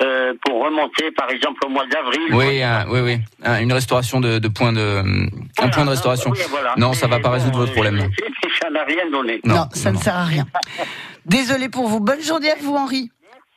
euh, 0.00 0.34
Pour 0.44 0.64
remonter, 0.64 1.10
par 1.12 1.30
exemple, 1.30 1.60
au 1.64 1.68
mois 1.68 1.86
d'avril. 1.86 2.20
Oui, 2.32 2.60
un- 2.62 2.86
oui, 2.88 3.00
oui, 3.00 3.18
Un- 3.44 3.60
une 3.60 3.72
restauration 3.72 4.20
de, 4.20 4.38
de 4.40 4.48
points 4.48 4.72
de, 4.72 5.02
un 5.58 5.68
point 5.68 5.84
de 5.84 5.90
restauration. 5.90 6.30
oui, 6.30 6.40
voilà. 6.50 6.74
Non, 6.76 6.92
ça 6.92 7.06
va 7.06 7.16
Mais 7.16 7.22
pas 7.22 7.30
résoudre 7.30 7.58
votre 7.58 7.72
problème. 7.72 7.96
mais 7.96 8.08
Ça 8.60 8.68
n'a 8.70 8.82
rien 8.84 9.08
donné. 9.10 9.40
non, 9.44 9.54
Non, 9.54 9.68
ça 9.72 9.90
non, 9.90 9.92
ne 9.92 9.96
non. 9.98 10.02
sert 10.02 10.16
à 10.16 10.24
rien. 10.24 10.46
Désolé 11.24 11.68
pour 11.68 11.86
vous. 11.86 12.00
Bonne 12.00 12.20
journée 12.22 12.50
à 12.50 12.56
vous, 12.60 12.74
Henri. 12.74 13.10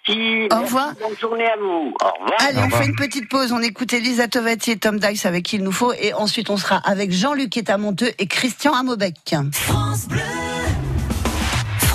Merci, 0.07 0.47
Au 0.51 0.61
revoir. 0.61 0.85
merci, 0.89 1.01
Bonne 1.01 1.17
journée 1.19 1.45
à 1.47 1.57
vous. 1.57 1.95
Au 1.99 2.07
revoir. 2.23 2.37
Allez, 2.47 2.59
on 2.59 2.65
revoir. 2.65 2.81
fait 2.83 2.87
une 2.89 2.95
petite 2.95 3.27
pause. 3.27 3.51
On 3.51 3.61
écoute 3.61 3.91
Elisa 3.91 4.27
Tovati 4.27 4.69
et 4.71 4.77
Tom 4.77 4.99
Dice 4.99 5.25
avec 5.25 5.43
qui 5.43 5.55
il 5.55 5.63
nous 5.63 5.71
faut. 5.71 5.93
Et 5.93 6.13
ensuite, 6.13 6.51
on 6.51 6.57
sera 6.57 6.77
avec 6.85 7.11
Jean-Luc 7.11 7.49
qui 7.49 7.57
est 7.59 7.71
à 7.71 7.79
Monteux 7.79 8.11
et 8.19 8.27
Christian 8.27 8.73
à 8.75 8.83
Maubec. 8.83 9.15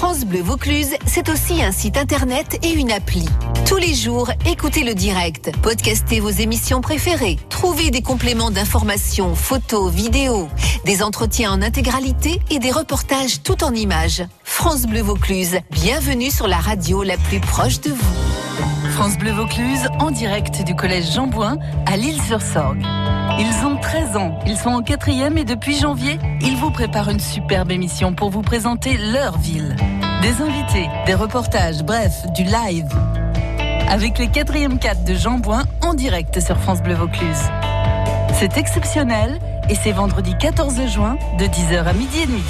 France 0.01 0.25
Bleu 0.25 0.41
Vaucluse, 0.41 0.95
c'est 1.05 1.29
aussi 1.29 1.63
un 1.63 1.73
site 1.73 1.99
internet 1.99 2.59
et 2.63 2.71
une 2.71 2.91
appli. 2.91 3.27
Tous 3.69 3.77
les 3.77 3.93
jours, 3.93 4.31
écoutez 4.47 4.83
le 4.83 4.95
direct, 4.95 5.53
podcastez 5.61 6.21
vos 6.21 6.31
émissions 6.31 6.81
préférées, 6.81 7.39
trouvez 7.51 7.91
des 7.91 8.01
compléments 8.01 8.51
d'informations, 8.51 9.35
photos, 9.35 9.93
vidéos, 9.93 10.49
des 10.87 11.03
entretiens 11.03 11.53
en 11.53 11.61
intégralité 11.61 12.41
et 12.49 12.59
des 12.59 12.71
reportages 12.71 13.43
tout 13.43 13.63
en 13.63 13.75
images. 13.75 14.25
France 14.43 14.87
Bleu 14.87 15.03
Vaucluse, 15.03 15.59
bienvenue 15.71 16.31
sur 16.31 16.49
la 16.49 16.61
radio 16.61 17.03
la 17.03 17.19
plus 17.19 17.41
proche 17.41 17.83
de 17.83 17.91
vous. 17.91 18.80
France 19.01 19.17
Bleu 19.17 19.31
Vaucluse, 19.31 19.89
en 19.99 20.11
direct 20.11 20.63
du 20.63 20.75
collège 20.75 21.15
Jean 21.15 21.27
Bouin 21.27 21.57
à 21.87 21.97
Lille-sur-Sorgue. 21.97 22.85
Ils 23.39 23.65
ont 23.65 23.79
13 23.79 24.19
ans, 24.19 24.39
ils 24.45 24.59
sont 24.59 24.69
en 24.69 24.83
quatrième 24.83 25.39
et 25.39 25.47
depuis 25.47 25.75
janvier, 25.75 26.19
ils 26.43 26.55
vous 26.57 26.71
préparent 26.71 27.09
une 27.09 27.19
superbe 27.19 27.71
émission 27.71 28.13
pour 28.13 28.29
vous 28.29 28.43
présenter 28.43 28.99
leur 28.99 29.39
ville. 29.39 29.75
Des 30.21 30.43
invités, 30.43 30.87
des 31.07 31.15
reportages, 31.15 31.83
bref, 31.83 32.27
du 32.35 32.45
live. 32.45 32.89
avec 33.89 34.19
les 34.19 34.27
4e 34.27 34.79
4 34.79 35.03
de 35.03 35.15
Jean 35.15 35.39
Bouin 35.39 35.65
en 35.81 35.95
direct 35.95 36.39
sur 36.39 36.59
France 36.59 36.83
Bleu 36.83 36.93
Vaucluse. 36.93 37.49
C'est 38.35 38.59
exceptionnel 38.59 39.39
et 39.71 39.77
c'est 39.77 39.93
vendredi 39.93 40.37
14 40.39 40.79
juin 40.89 41.17
de 41.39 41.47
10h 41.47 41.85
à 41.87 41.95
midi 41.95 42.19
et 42.25 42.27
demi. 42.27 42.45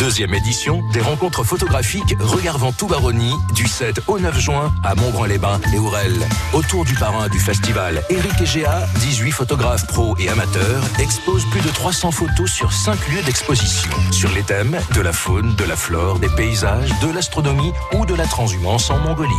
Deuxième 0.00 0.32
édition 0.32 0.82
des 0.94 1.02
rencontres 1.02 1.44
photographiques 1.44 2.16
Regardant 2.20 2.72
tout 2.72 2.86
Baronnie 2.86 3.34
du 3.54 3.68
7 3.68 4.00
au 4.06 4.18
9 4.18 4.40
juin 4.40 4.72
à 4.82 4.94
Montbrun-les-Bains 4.94 5.60
et 5.74 5.78
Aurel. 5.78 6.14
Autour 6.54 6.86
du 6.86 6.94
parrain 6.94 7.28
du 7.28 7.38
festival, 7.38 8.02
Eric 8.08 8.40
Egea, 8.40 8.86
18 9.00 9.30
photographes 9.30 9.86
pros 9.86 10.16
et 10.18 10.30
amateurs, 10.30 10.82
exposent 10.98 11.44
plus 11.50 11.60
de 11.60 11.68
300 11.68 12.12
photos 12.12 12.50
sur 12.50 12.72
5 12.72 12.96
lieux 13.08 13.22
d'exposition. 13.26 13.90
Sur 14.10 14.32
les 14.32 14.42
thèmes 14.42 14.78
de 14.94 15.02
la 15.02 15.12
faune, 15.12 15.54
de 15.56 15.64
la 15.64 15.76
flore, 15.76 16.18
des 16.18 16.30
paysages, 16.30 16.98
de 17.02 17.12
l'astronomie 17.12 17.74
ou 17.92 18.06
de 18.06 18.14
la 18.14 18.24
transhumance 18.24 18.88
en 18.88 19.00
Mongolie. 19.00 19.34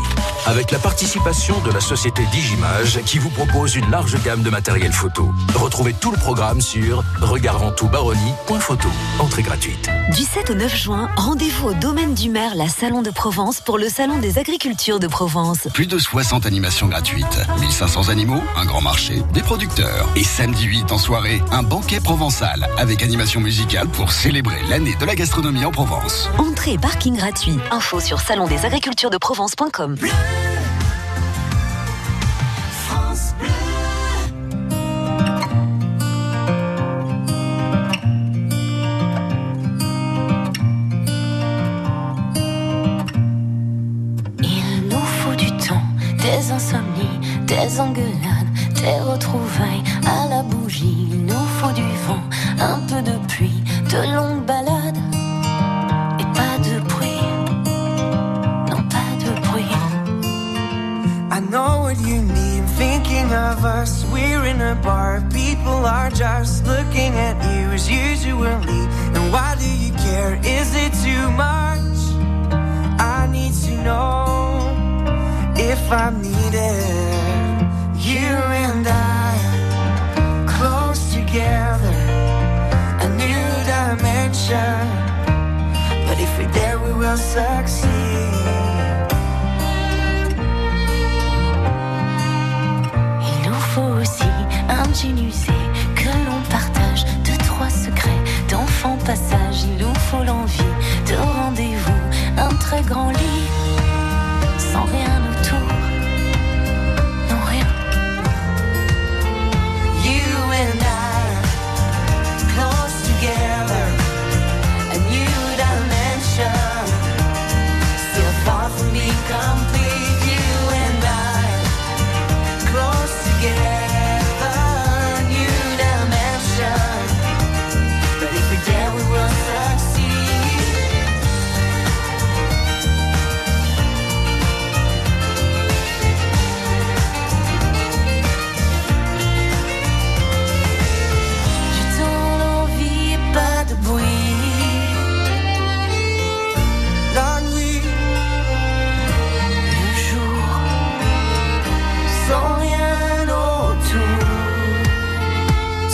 Avec 0.46 0.70
la 0.70 0.78
participation 0.78 1.60
de 1.62 1.72
la 1.72 1.82
société 1.82 2.22
Digimage 2.32 3.00
qui 3.08 3.18
vous 3.18 3.32
propose 3.32 3.76
une 3.76 3.90
large 3.90 4.16
gamme 4.24 4.44
de 4.44 4.52
matériel 4.52 4.94
photo. 4.94 5.32
Retrouvez 5.56 5.96
tout 6.00 6.12
le 6.12 6.18
programme 6.18 6.62
sur 6.62 7.04
regardanttoutbaronnie.photo. 7.20 8.90
Entrée 9.18 9.42
gratuite. 9.42 9.90
Du 10.16 10.22
7 10.22 10.51
au 10.52 10.54
9 10.54 10.76
juin, 10.76 11.10
rendez-vous 11.16 11.70
au 11.70 11.74
domaine 11.74 12.14
du 12.14 12.30
maire, 12.30 12.56
la 12.56 12.68
Salon 12.68 13.02
de 13.02 13.10
Provence, 13.10 13.62
pour 13.62 13.78
le 13.78 13.88
Salon 13.88 14.18
des 14.18 14.38
agricultures 14.38 15.00
de 15.00 15.08
Provence. 15.08 15.70
Plus 15.74 15.88
de 15.88 15.98
60 15.98 16.46
animations 16.46 16.88
gratuites, 16.88 17.40
1500 17.62 18.10
animaux, 18.10 18.42
un 18.58 18.66
grand 18.66 18.82
marché, 18.82 19.22
des 19.34 19.42
producteurs. 19.42 20.10
Et 20.18 20.26
samedi 20.26 20.66
8 20.66 20.92
en 20.92 20.98
soirée, 20.98 21.42
un 21.52 21.64
banquet 21.64 22.02
provençal 22.02 22.68
avec 22.78 23.02
animation 23.02 23.40
musicale 23.40 23.88
pour 23.88 24.12
célébrer 24.12 24.62
l'année 24.70 24.96
de 25.00 25.06
la 25.06 25.16
gastronomie 25.16 25.64
en 25.64 25.72
Provence. 25.72 26.30
Entrée 26.38 26.74
et 26.74 26.78
parking 26.78 27.16
gratuit. 27.16 27.58
Info 27.72 28.02
sur 28.02 28.20
salondesagriculturesdeprovence.com. 28.20 29.96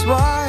Toi 0.08 0.47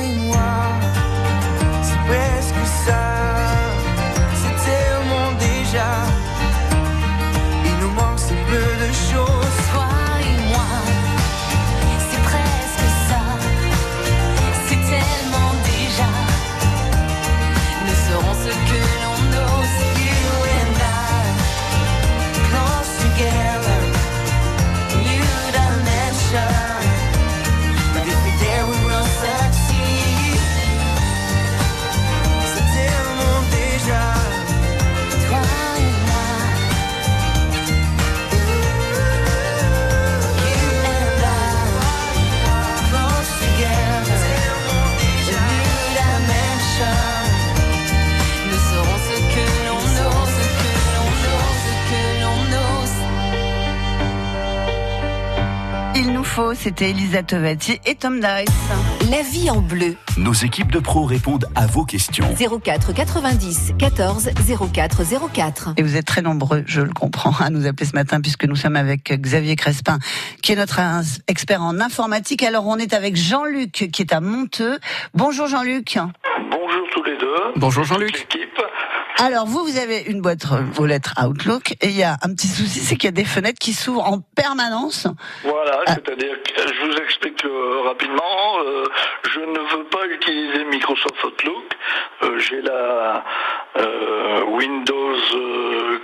C'était 56.54 56.90
Elisa 56.90 57.24
Tovati 57.24 57.80
et 57.84 57.96
Tom 57.96 58.20
Dice. 58.20 59.10
La 59.10 59.22
vie 59.22 59.50
en 59.50 59.60
bleu. 59.60 59.96
Nos 60.16 60.32
équipes 60.32 60.70
de 60.70 60.78
pros 60.78 61.04
répondent 61.04 61.46
à 61.56 61.66
vos 61.66 61.84
questions. 61.84 62.26
04 62.62 62.94
90 62.94 63.72
14 63.76 64.30
04 64.72 65.02
04. 65.32 65.74
Et 65.76 65.82
vous 65.82 65.96
êtes 65.96 66.06
très 66.06 66.22
nombreux, 66.22 66.62
je 66.66 66.80
le 66.80 66.92
comprends, 66.92 67.32
à 67.40 67.50
nous 67.50 67.66
appeler 67.66 67.86
ce 67.86 67.94
matin 67.94 68.20
puisque 68.20 68.44
nous 68.44 68.54
sommes 68.54 68.76
avec 68.76 69.12
Xavier 69.12 69.56
Crespin, 69.56 69.98
qui 70.40 70.52
est 70.52 70.56
notre 70.56 70.80
expert 71.26 71.60
en 71.60 71.80
informatique. 71.80 72.44
Alors 72.44 72.68
on 72.68 72.76
est 72.76 72.94
avec 72.94 73.16
Jean-Luc, 73.16 73.88
qui 73.92 74.02
est 74.02 74.12
à 74.12 74.20
Monteux. 74.20 74.78
Bonjour 75.14 75.48
Jean-Luc. 75.48 75.98
Bonjour 76.50 76.86
tous 76.92 77.02
les 77.02 77.18
deux. 77.18 77.52
Bonjour 77.56 77.82
Jean-Luc. 77.82 78.12
L'équipe. 78.12 78.62
Alors 79.20 79.46
vous, 79.46 79.64
vous 79.64 79.78
avez 79.78 80.02
une 80.02 80.20
boîte 80.20 80.44
aux 80.78 80.86
lettres 80.86 81.14
Outlook 81.20 81.72
et 81.80 81.88
il 81.88 81.96
y 81.96 82.04
a 82.04 82.16
un 82.22 82.32
petit 82.34 82.46
souci, 82.46 82.78
c'est 82.78 82.94
qu'il 82.94 83.06
y 83.06 83.08
a 83.08 83.12
des 83.12 83.24
fenêtres 83.24 83.58
qui 83.58 83.72
s'ouvrent 83.72 84.04
en 84.06 84.20
permanence. 84.36 85.08
Voilà, 85.42 85.80
Ah. 85.86 85.94
c'est-à-dire 85.94 86.36
que 86.44 86.60
je 86.72 86.86
vous 86.86 86.96
explique 87.04 87.44
euh, 87.44 87.80
rapidement. 87.88 88.22
euh, 88.64 88.84
je 89.32 89.40
ne 89.40 89.58
veux 89.76 89.84
pas 89.90 90.06
utiliser 90.06 90.64
Microsoft 90.66 91.22
Outlook. 91.24 91.64
Euh, 92.22 92.38
J'ai 92.38 92.62
la 92.62 93.24
euh, 93.76 94.44
Windows 94.44 95.16
euh, 95.34 95.98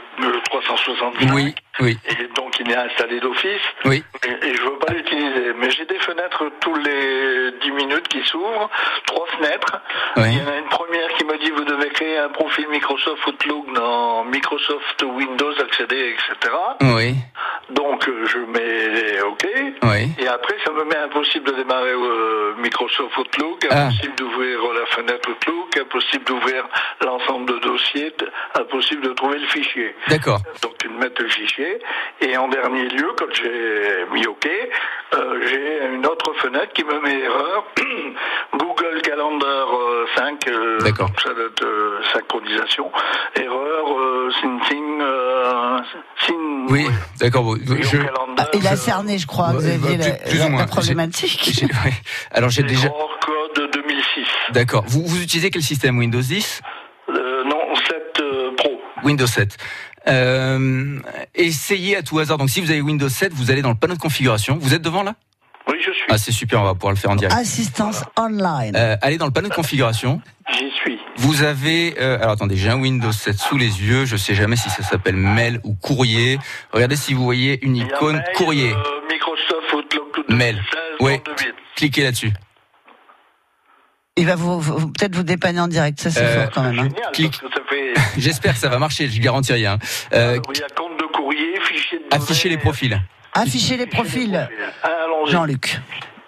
365. 0.50 1.32
Oui, 1.34 1.54
oui, 1.80 1.98
Et 2.08 2.26
donc 2.34 2.58
il 2.60 2.70
est 2.70 2.76
installé 2.76 3.20
d'office. 3.20 3.60
oui. 3.84 4.02
Et, 4.26 4.46
et 4.48 4.54
je 4.54 4.62
veux 4.62 4.78
pas 4.78 4.92
l'utiliser. 4.92 5.52
Mais 5.58 5.70
j'ai 5.70 5.84
des 5.86 5.98
fenêtres 5.98 6.44
tous 6.60 6.74
les 6.76 7.52
10 7.62 7.70
minutes 7.72 8.08
qui 8.08 8.22
s'ouvrent. 8.24 8.70
Trois 9.06 9.26
fenêtres. 9.36 9.80
Oui. 10.16 10.24
Il 10.32 10.38
y 10.38 10.42
en 10.42 10.48
a 10.52 10.56
une 10.58 10.68
première 10.68 11.08
qui 11.16 11.24
me 11.24 11.36
dit 11.38 11.50
vous 11.50 11.64
devez 11.64 11.88
créé 11.90 12.18
un 12.18 12.28
profil 12.28 12.66
Microsoft 12.68 13.26
Outlook 13.26 13.72
dans 13.74 14.24
Microsoft 14.24 15.02
Windows, 15.02 15.52
accéder, 15.60 16.14
etc. 16.14 16.54
Oui. 16.82 17.14
Donc 17.70 18.08
euh, 18.08 18.26
je 18.26 18.38
mets 18.38 19.20
OK. 19.22 19.46
Oui. 19.82 20.08
Et 20.18 20.28
après, 20.28 20.56
ça 20.64 20.72
me 20.72 20.84
met 20.84 20.96
impossible 20.96 21.50
de 21.50 21.56
démarrer 21.56 21.92
euh, 21.92 22.54
Microsoft 22.58 23.16
Outlook, 23.18 23.66
Ah. 23.70 23.86
impossible 23.86 24.14
d'ouvrir 24.16 24.58
la 24.72 24.86
fenêtre 24.86 25.28
Outlook, 25.30 25.76
impossible 25.76 26.24
d'ouvrir 26.24 26.64
l'ensemble 27.04 27.52
de 27.54 27.58
dossiers, 27.60 28.14
impossible 28.58 29.02
de 29.08 29.12
trouver 29.14 29.38
le 29.38 29.46
fichier. 29.48 29.94
D'accord. 30.08 30.38
Donc 30.62 30.76
tu 30.78 30.88
me 30.88 30.98
mets 30.98 31.10
le 31.18 31.28
fichier. 31.28 31.63
Et 32.20 32.36
en 32.36 32.48
dernier 32.48 32.88
lieu, 32.88 33.08
quand 33.18 33.32
j'ai 33.32 34.04
mis 34.12 34.26
OK, 34.26 34.48
euh, 35.14 35.40
j'ai 35.48 35.94
une 35.94 36.06
autre 36.06 36.32
fenêtre 36.40 36.72
qui 36.72 36.84
me 36.84 37.00
met 37.00 37.20
erreur. 37.20 37.64
Google 38.52 39.00
Calendar 39.02 39.66
euh, 39.74 40.06
5, 40.16 40.48
euh, 40.48 40.78
D'accord. 40.80 41.10
ça 41.22 41.32
doit 41.34 41.44
être 41.46 41.64
euh, 41.64 42.00
synchronisation. 42.12 42.90
Erreur, 43.36 43.98
euh, 43.98 44.30
synthing, 44.40 45.00
euh, 45.00 45.78
syn- 46.26 46.66
Oui, 46.70 46.86
d'accord. 47.20 47.42
bon, 47.44 47.56
je- 47.56 47.98
Ah, 48.38 48.48
il 48.54 48.66
a 48.66 48.76
cerné, 48.76 49.18
je 49.18 49.26
crois, 49.26 49.50
Ouais, 49.50 49.58
Xavier, 49.58 49.96
bah, 49.98 50.04
la, 50.06 50.10
plus- 50.14 50.30
plus 50.30 50.38
ou 50.38 50.42
la- 50.44 50.48
moins. 50.50 50.60
la 50.60 50.66
problématique. 50.66 51.62
ouais. 51.84 51.92
Alors 52.32 52.50
j'ai 52.50 52.62
déjà. 52.62 52.88
Code 52.88 53.70
2006. 53.72 54.26
D'accord. 54.50 54.84
Vous, 54.86 55.04
vous 55.06 55.22
utilisez 55.22 55.50
quel 55.50 55.62
système 55.62 55.98
Windows 55.98 56.20
10 56.20 56.60
Euh, 57.08 57.44
non, 57.44 57.74
7 57.88 58.20
euh, 58.20 58.50
Pro. 58.56 58.80
Windows 59.02 59.26
7. 59.26 59.56
Euh, 60.08 60.98
essayez 61.34 61.96
à 61.96 62.02
tout 62.02 62.18
hasard. 62.18 62.38
Donc 62.38 62.50
si 62.50 62.60
vous 62.60 62.70
avez 62.70 62.80
Windows 62.80 63.08
7, 63.08 63.32
vous 63.32 63.50
allez 63.50 63.62
dans 63.62 63.70
le 63.70 63.74
panneau 63.76 63.94
de 63.94 64.00
configuration. 64.00 64.58
Vous 64.60 64.74
êtes 64.74 64.82
devant 64.82 65.02
là? 65.02 65.14
Oui, 65.66 65.76
je 65.78 65.90
suis. 65.92 66.02
Ah 66.10 66.18
c'est 66.18 66.30
super, 66.32 66.60
on 66.60 66.64
va 66.64 66.74
pouvoir 66.74 66.92
le 66.92 66.98
faire 66.98 67.10
en 67.10 67.16
direct. 67.16 67.34
Assistance 67.38 68.04
online. 68.18 68.74
Euh, 68.76 68.96
allez 69.00 69.16
dans 69.16 69.24
le 69.26 69.32
panneau 69.32 69.48
de 69.48 69.54
configuration. 69.54 70.20
J'y 70.52 70.70
suis. 70.72 70.98
Vous 71.16 71.42
avez, 71.42 71.94
euh, 71.98 72.16
alors 72.18 72.32
attendez, 72.32 72.56
j'ai 72.56 72.68
un 72.68 72.78
Windows 72.78 73.12
7 73.12 73.38
sous 73.38 73.56
les 73.56 73.80
yeux. 73.82 74.04
Je 74.04 74.16
sais 74.16 74.34
jamais 74.34 74.56
si 74.56 74.68
ça 74.68 74.82
s'appelle 74.82 75.16
mail 75.16 75.60
ou 75.64 75.72
courrier. 75.74 76.38
Regardez 76.72 76.96
si 76.96 77.14
vous 77.14 77.24
voyez 77.24 77.64
une 77.64 77.76
icône 77.76 78.16
Mail, 78.16 78.24
courrier. 78.36 78.72
euh, 78.72 78.76
Microsoft 79.10 79.72
Outlook 79.74 80.28
Mail. 80.28 80.56
2016, 80.56 80.80
Oui. 81.00 81.20
32 81.24 81.54
Cliquez 81.76 82.02
là-dessus. 82.02 82.32
Il 84.16 84.26
va 84.26 84.36
vous, 84.36 84.60
vous- 84.60 84.88
peut-être 84.92 85.16
vous 85.16 85.22
dépanner 85.24 85.60
en 85.60 85.66
direct, 85.66 85.98
ça 86.00 86.10
c'est 86.10 86.20
Euh, 86.20 86.42
fort 86.44 86.52
quand 86.54 86.62
même. 86.62 86.78
hein. 86.78 86.88
Génial, 86.94 87.12
Clique. 87.12 87.40
parce 87.40 87.52
que 87.52 87.58
ça 87.58 87.64
fait... 87.68 87.94
J'espère 88.20 88.52
que 88.54 88.60
ça 88.60 88.68
va 88.68 88.78
marcher. 88.78 89.08
Je 89.08 89.20
garantis 89.20 89.52
rien. 89.52 89.78
Euh, 90.12 90.34
Alors, 90.34 90.42
il 90.54 90.60
y 90.60 90.62
a 90.62 90.68
compte 90.68 90.93
affichez 92.10 92.48
les 92.48 92.58
profils. 92.58 93.00
Affichez 93.32 93.76
les 93.76 93.86
profils. 93.86 94.48
Jean-Luc. 95.26 95.80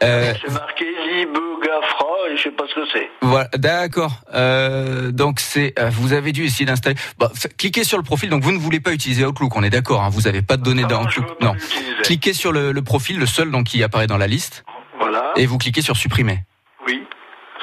Euh, 0.02 0.34
C'est 0.44 0.52
marqué 0.52 0.84
lib 0.84 1.30
gafra 1.62 2.06
et 2.30 2.36
je 2.36 2.42
sais 2.44 2.50
pas 2.50 2.64
ce 2.68 2.74
que 2.74 2.86
c'est. 2.92 3.10
Voilà, 3.22 3.48
d'accord. 3.56 4.20
Euh, 4.34 5.10
donc 5.10 5.40
c'est, 5.40 5.72
euh, 5.78 5.88
vous 5.90 6.12
avez 6.12 6.32
dû 6.32 6.44
essayer 6.44 6.66
d'installer. 6.66 6.96
Bah, 7.18 7.30
cliquez 7.56 7.82
sur 7.84 7.96
le 7.96 8.02
profil. 8.04 8.28
Donc 8.28 8.42
vous 8.42 8.52
ne 8.52 8.58
voulez 8.58 8.80
pas 8.80 8.92
utiliser 8.92 9.24
Outlook, 9.24 9.54
on 9.56 9.62
est 9.62 9.70
d'accord. 9.70 10.02
Hein, 10.02 10.10
vous 10.10 10.22
n'avez 10.22 10.42
pas 10.42 10.56
de 10.58 10.62
données 10.62 10.82
Ah 10.84 10.88
dans 10.88 11.00
non, 11.02 11.06
Outlook. 11.06 11.40
Non. 11.40 11.54
Cliquez 12.02 12.32
sur 12.34 12.52
le, 12.52 12.72
le 12.72 12.82
profil, 12.82 13.18
le 13.18 13.26
seul 13.26 13.50
donc 13.50 13.64
qui 13.66 13.82
apparaît 13.82 14.06
dans 14.06 14.18
la 14.18 14.26
liste, 14.26 14.64
Voilà. 14.98 15.32
et 15.36 15.46
vous 15.46 15.56
cliquez 15.58 15.82
sur 15.82 15.96
supprimer. 15.96 16.40
Oui, 16.86 17.02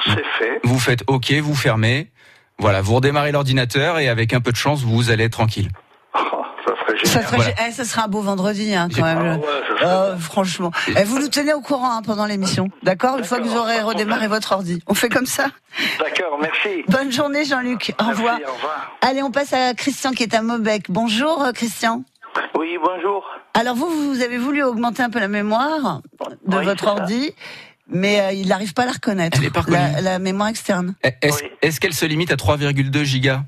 c'est 0.04 0.24
fait. 0.38 0.60
Vous 0.64 0.78
faites 0.80 1.04
OK, 1.06 1.32
vous 1.34 1.54
fermez. 1.54 2.10
Voilà, 2.58 2.80
vous 2.82 2.94
redémarrez 2.94 3.32
l'ordinateur 3.32 3.98
et 3.98 4.08
avec 4.08 4.32
un 4.32 4.40
peu 4.40 4.50
de 4.52 4.56
chance, 4.56 4.82
vous 4.82 5.10
allez 5.10 5.24
être 5.24 5.32
tranquille. 5.32 5.68
Oh, 6.86 6.92
ça 6.92 6.96
serait 6.96 7.06
Ça, 7.06 7.12
génial. 7.20 7.24
serait, 7.26 7.36
Voilà. 7.54 7.68
eh, 7.68 7.72
ça 7.72 7.84
sera 7.84 8.04
un 8.04 8.08
beau 8.08 8.20
vendredi 8.20 8.74
hein, 8.74 8.88
quand 8.94 9.02
Ah 9.04 9.14
même. 9.14 9.36
ouais, 9.38 9.46
ça 9.68 9.74
serait- 9.76 9.86
Euh, 9.86 10.16
franchement. 10.18 10.70
Eh, 10.96 11.04
vous 11.04 11.18
nous 11.18 11.28
tenez 11.28 11.52
au 11.54 11.60
courant 11.60 11.90
hein, 11.98 12.02
pendant 12.04 12.26
l'émission, 12.26 12.68
d'accord? 12.82 13.18
Une 13.18 13.24
fois 13.24 13.38
que 13.38 13.44
vous 13.44 13.56
aurez 13.56 13.80
redémarré 13.80 14.28
votre 14.28 14.52
ordi. 14.52 14.80
On 14.86 14.94
fait 14.94 15.08
comme 15.08 15.26
ça? 15.26 15.46
D'accord, 15.98 16.38
merci. 16.40 16.82
Bonne 16.88 17.10
journée 17.12 17.44
Jean-Luc, 17.44 17.92
au 18.00 18.04
revoir. 18.10 18.38
au 18.46 18.52
revoir. 18.54 18.92
Allez, 19.00 19.22
on 19.22 19.30
passe 19.30 19.52
à 19.52 19.74
Christian 19.74 20.12
qui 20.12 20.22
est 20.22 20.34
à 20.34 20.42
Maubec. 20.42 20.84
Bonjour 20.88 21.42
euh, 21.42 21.52
Christian. 21.52 22.02
Oui, 22.58 22.76
bonjour. 22.82 23.24
Alors 23.54 23.76
vous, 23.76 23.88
vous 24.12 24.20
avez 24.22 24.38
voulu 24.38 24.62
augmenter 24.62 25.02
un 25.02 25.10
peu 25.10 25.20
la 25.20 25.28
mémoire 25.28 26.00
de 26.46 26.56
Oui, 26.58 26.64
votre 26.64 26.84
ça. 26.84 26.90
ordi, 26.92 27.32
mais 27.88 28.20
euh, 28.20 28.32
il 28.32 28.48
n'arrive 28.48 28.74
pas 28.74 28.82
à 28.82 28.86
la 28.86 28.92
reconnaître. 28.92 29.38
Elle 29.40 29.46
est 29.46 29.50
pas 29.50 29.60
reconnue. 29.60 29.78
la, 29.94 30.00
la 30.00 30.18
mémoire 30.18 30.48
externe. 30.48 30.94
Est-ce 31.22 31.42
Oui. 31.44 31.50
est-ce 31.62 31.80
qu'elle 31.80 31.94
se 31.94 32.04
limite 32.06 32.32
à 32.32 32.36
3,2 32.36 33.04
gigas? 33.04 33.42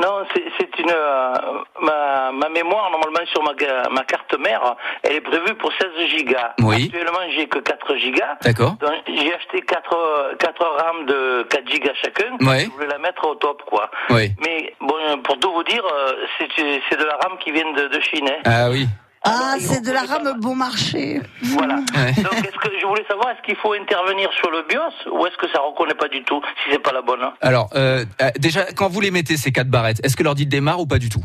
Non, 0.00 0.24
c'est 0.34 0.42
c'est 0.58 0.78
une 0.80 0.90
euh, 0.90 1.34
ma, 1.80 2.32
ma 2.32 2.48
mémoire 2.48 2.90
normalement 2.90 3.24
sur 3.32 3.42
ma, 3.44 3.52
ma 3.90 4.02
carte 4.04 4.36
mère, 4.38 4.74
elle 5.04 5.12
est 5.16 5.20
prévue 5.20 5.54
pour 5.54 5.72
16 5.72 6.08
gigas. 6.08 6.54
Oui. 6.62 6.86
Actuellement, 6.86 7.20
j'ai 7.30 7.46
que 7.46 7.60
4 7.60 7.96
gigas. 7.96 8.36
D'accord. 8.42 8.72
Donc, 8.80 8.90
j'ai 9.06 9.32
acheté 9.32 9.60
4 9.62 10.36
4 10.38 10.64
RAM 10.66 11.06
de 11.06 11.46
4 11.48 11.68
gigas 11.70 11.94
chacun. 12.02 12.32
Ouais. 12.40 12.64
Je 12.64 12.70
voulais 12.70 12.88
la 12.88 12.98
mettre 12.98 13.24
au 13.28 13.36
top 13.36 13.62
quoi. 13.66 13.88
Oui. 14.10 14.32
Mais 14.44 14.74
bon, 14.80 14.96
pour 15.22 15.38
tout 15.38 15.52
vous 15.52 15.62
dire, 15.64 15.84
euh, 15.86 16.12
c'est 16.38 16.48
c'est 16.90 16.98
de 16.98 17.04
la 17.04 17.16
RAM 17.22 17.38
qui 17.38 17.52
vient 17.52 17.70
de, 17.72 17.86
de 17.86 18.00
Chine. 18.00 18.28
hein. 18.28 18.42
Ah 18.46 18.70
oui. 18.70 18.86
Ah, 19.26 19.54
ils 19.58 19.62
c'est 19.66 19.80
de 19.80 19.90
la 19.90 20.00
faire 20.06 20.22
RAM 20.22 20.38
bon 20.40 20.54
marché. 20.54 21.20
Voilà. 21.42 21.76
Ouais. 21.96 22.12
Donc, 22.22 22.34
est-ce 22.34 22.58
que 22.58 22.68
je 22.80 22.86
voulais 22.86 23.04
savoir, 23.08 23.30
est-ce 23.30 23.42
qu'il 23.46 23.56
faut 23.56 23.72
intervenir 23.72 24.28
sur 24.38 24.50
le 24.50 24.64
BIOS 24.68 25.16
ou 25.18 25.26
est-ce 25.26 25.36
que 25.36 25.46
ça 25.52 25.60
reconnaît 25.60 25.94
pas 25.94 26.08
du 26.08 26.22
tout 26.24 26.40
si 26.64 26.72
c'est 26.72 26.78
pas 26.82 26.92
la 26.92 27.02
bonne 27.02 27.22
hein 27.22 27.32
Alors, 27.40 27.70
euh, 27.74 28.04
euh, 28.20 28.30
déjà, 28.38 28.64
quand 28.74 28.88
vous 28.88 29.00
les 29.00 29.10
mettez 29.10 29.36
ces 29.36 29.52
quatre 29.52 29.68
barrettes, 29.70 30.00
est-ce 30.04 30.16
que 30.16 30.22
l'ordi 30.22 30.44
démarre 30.46 30.80
ou 30.80 30.86
pas 30.86 30.98
du 30.98 31.08
tout? 31.08 31.22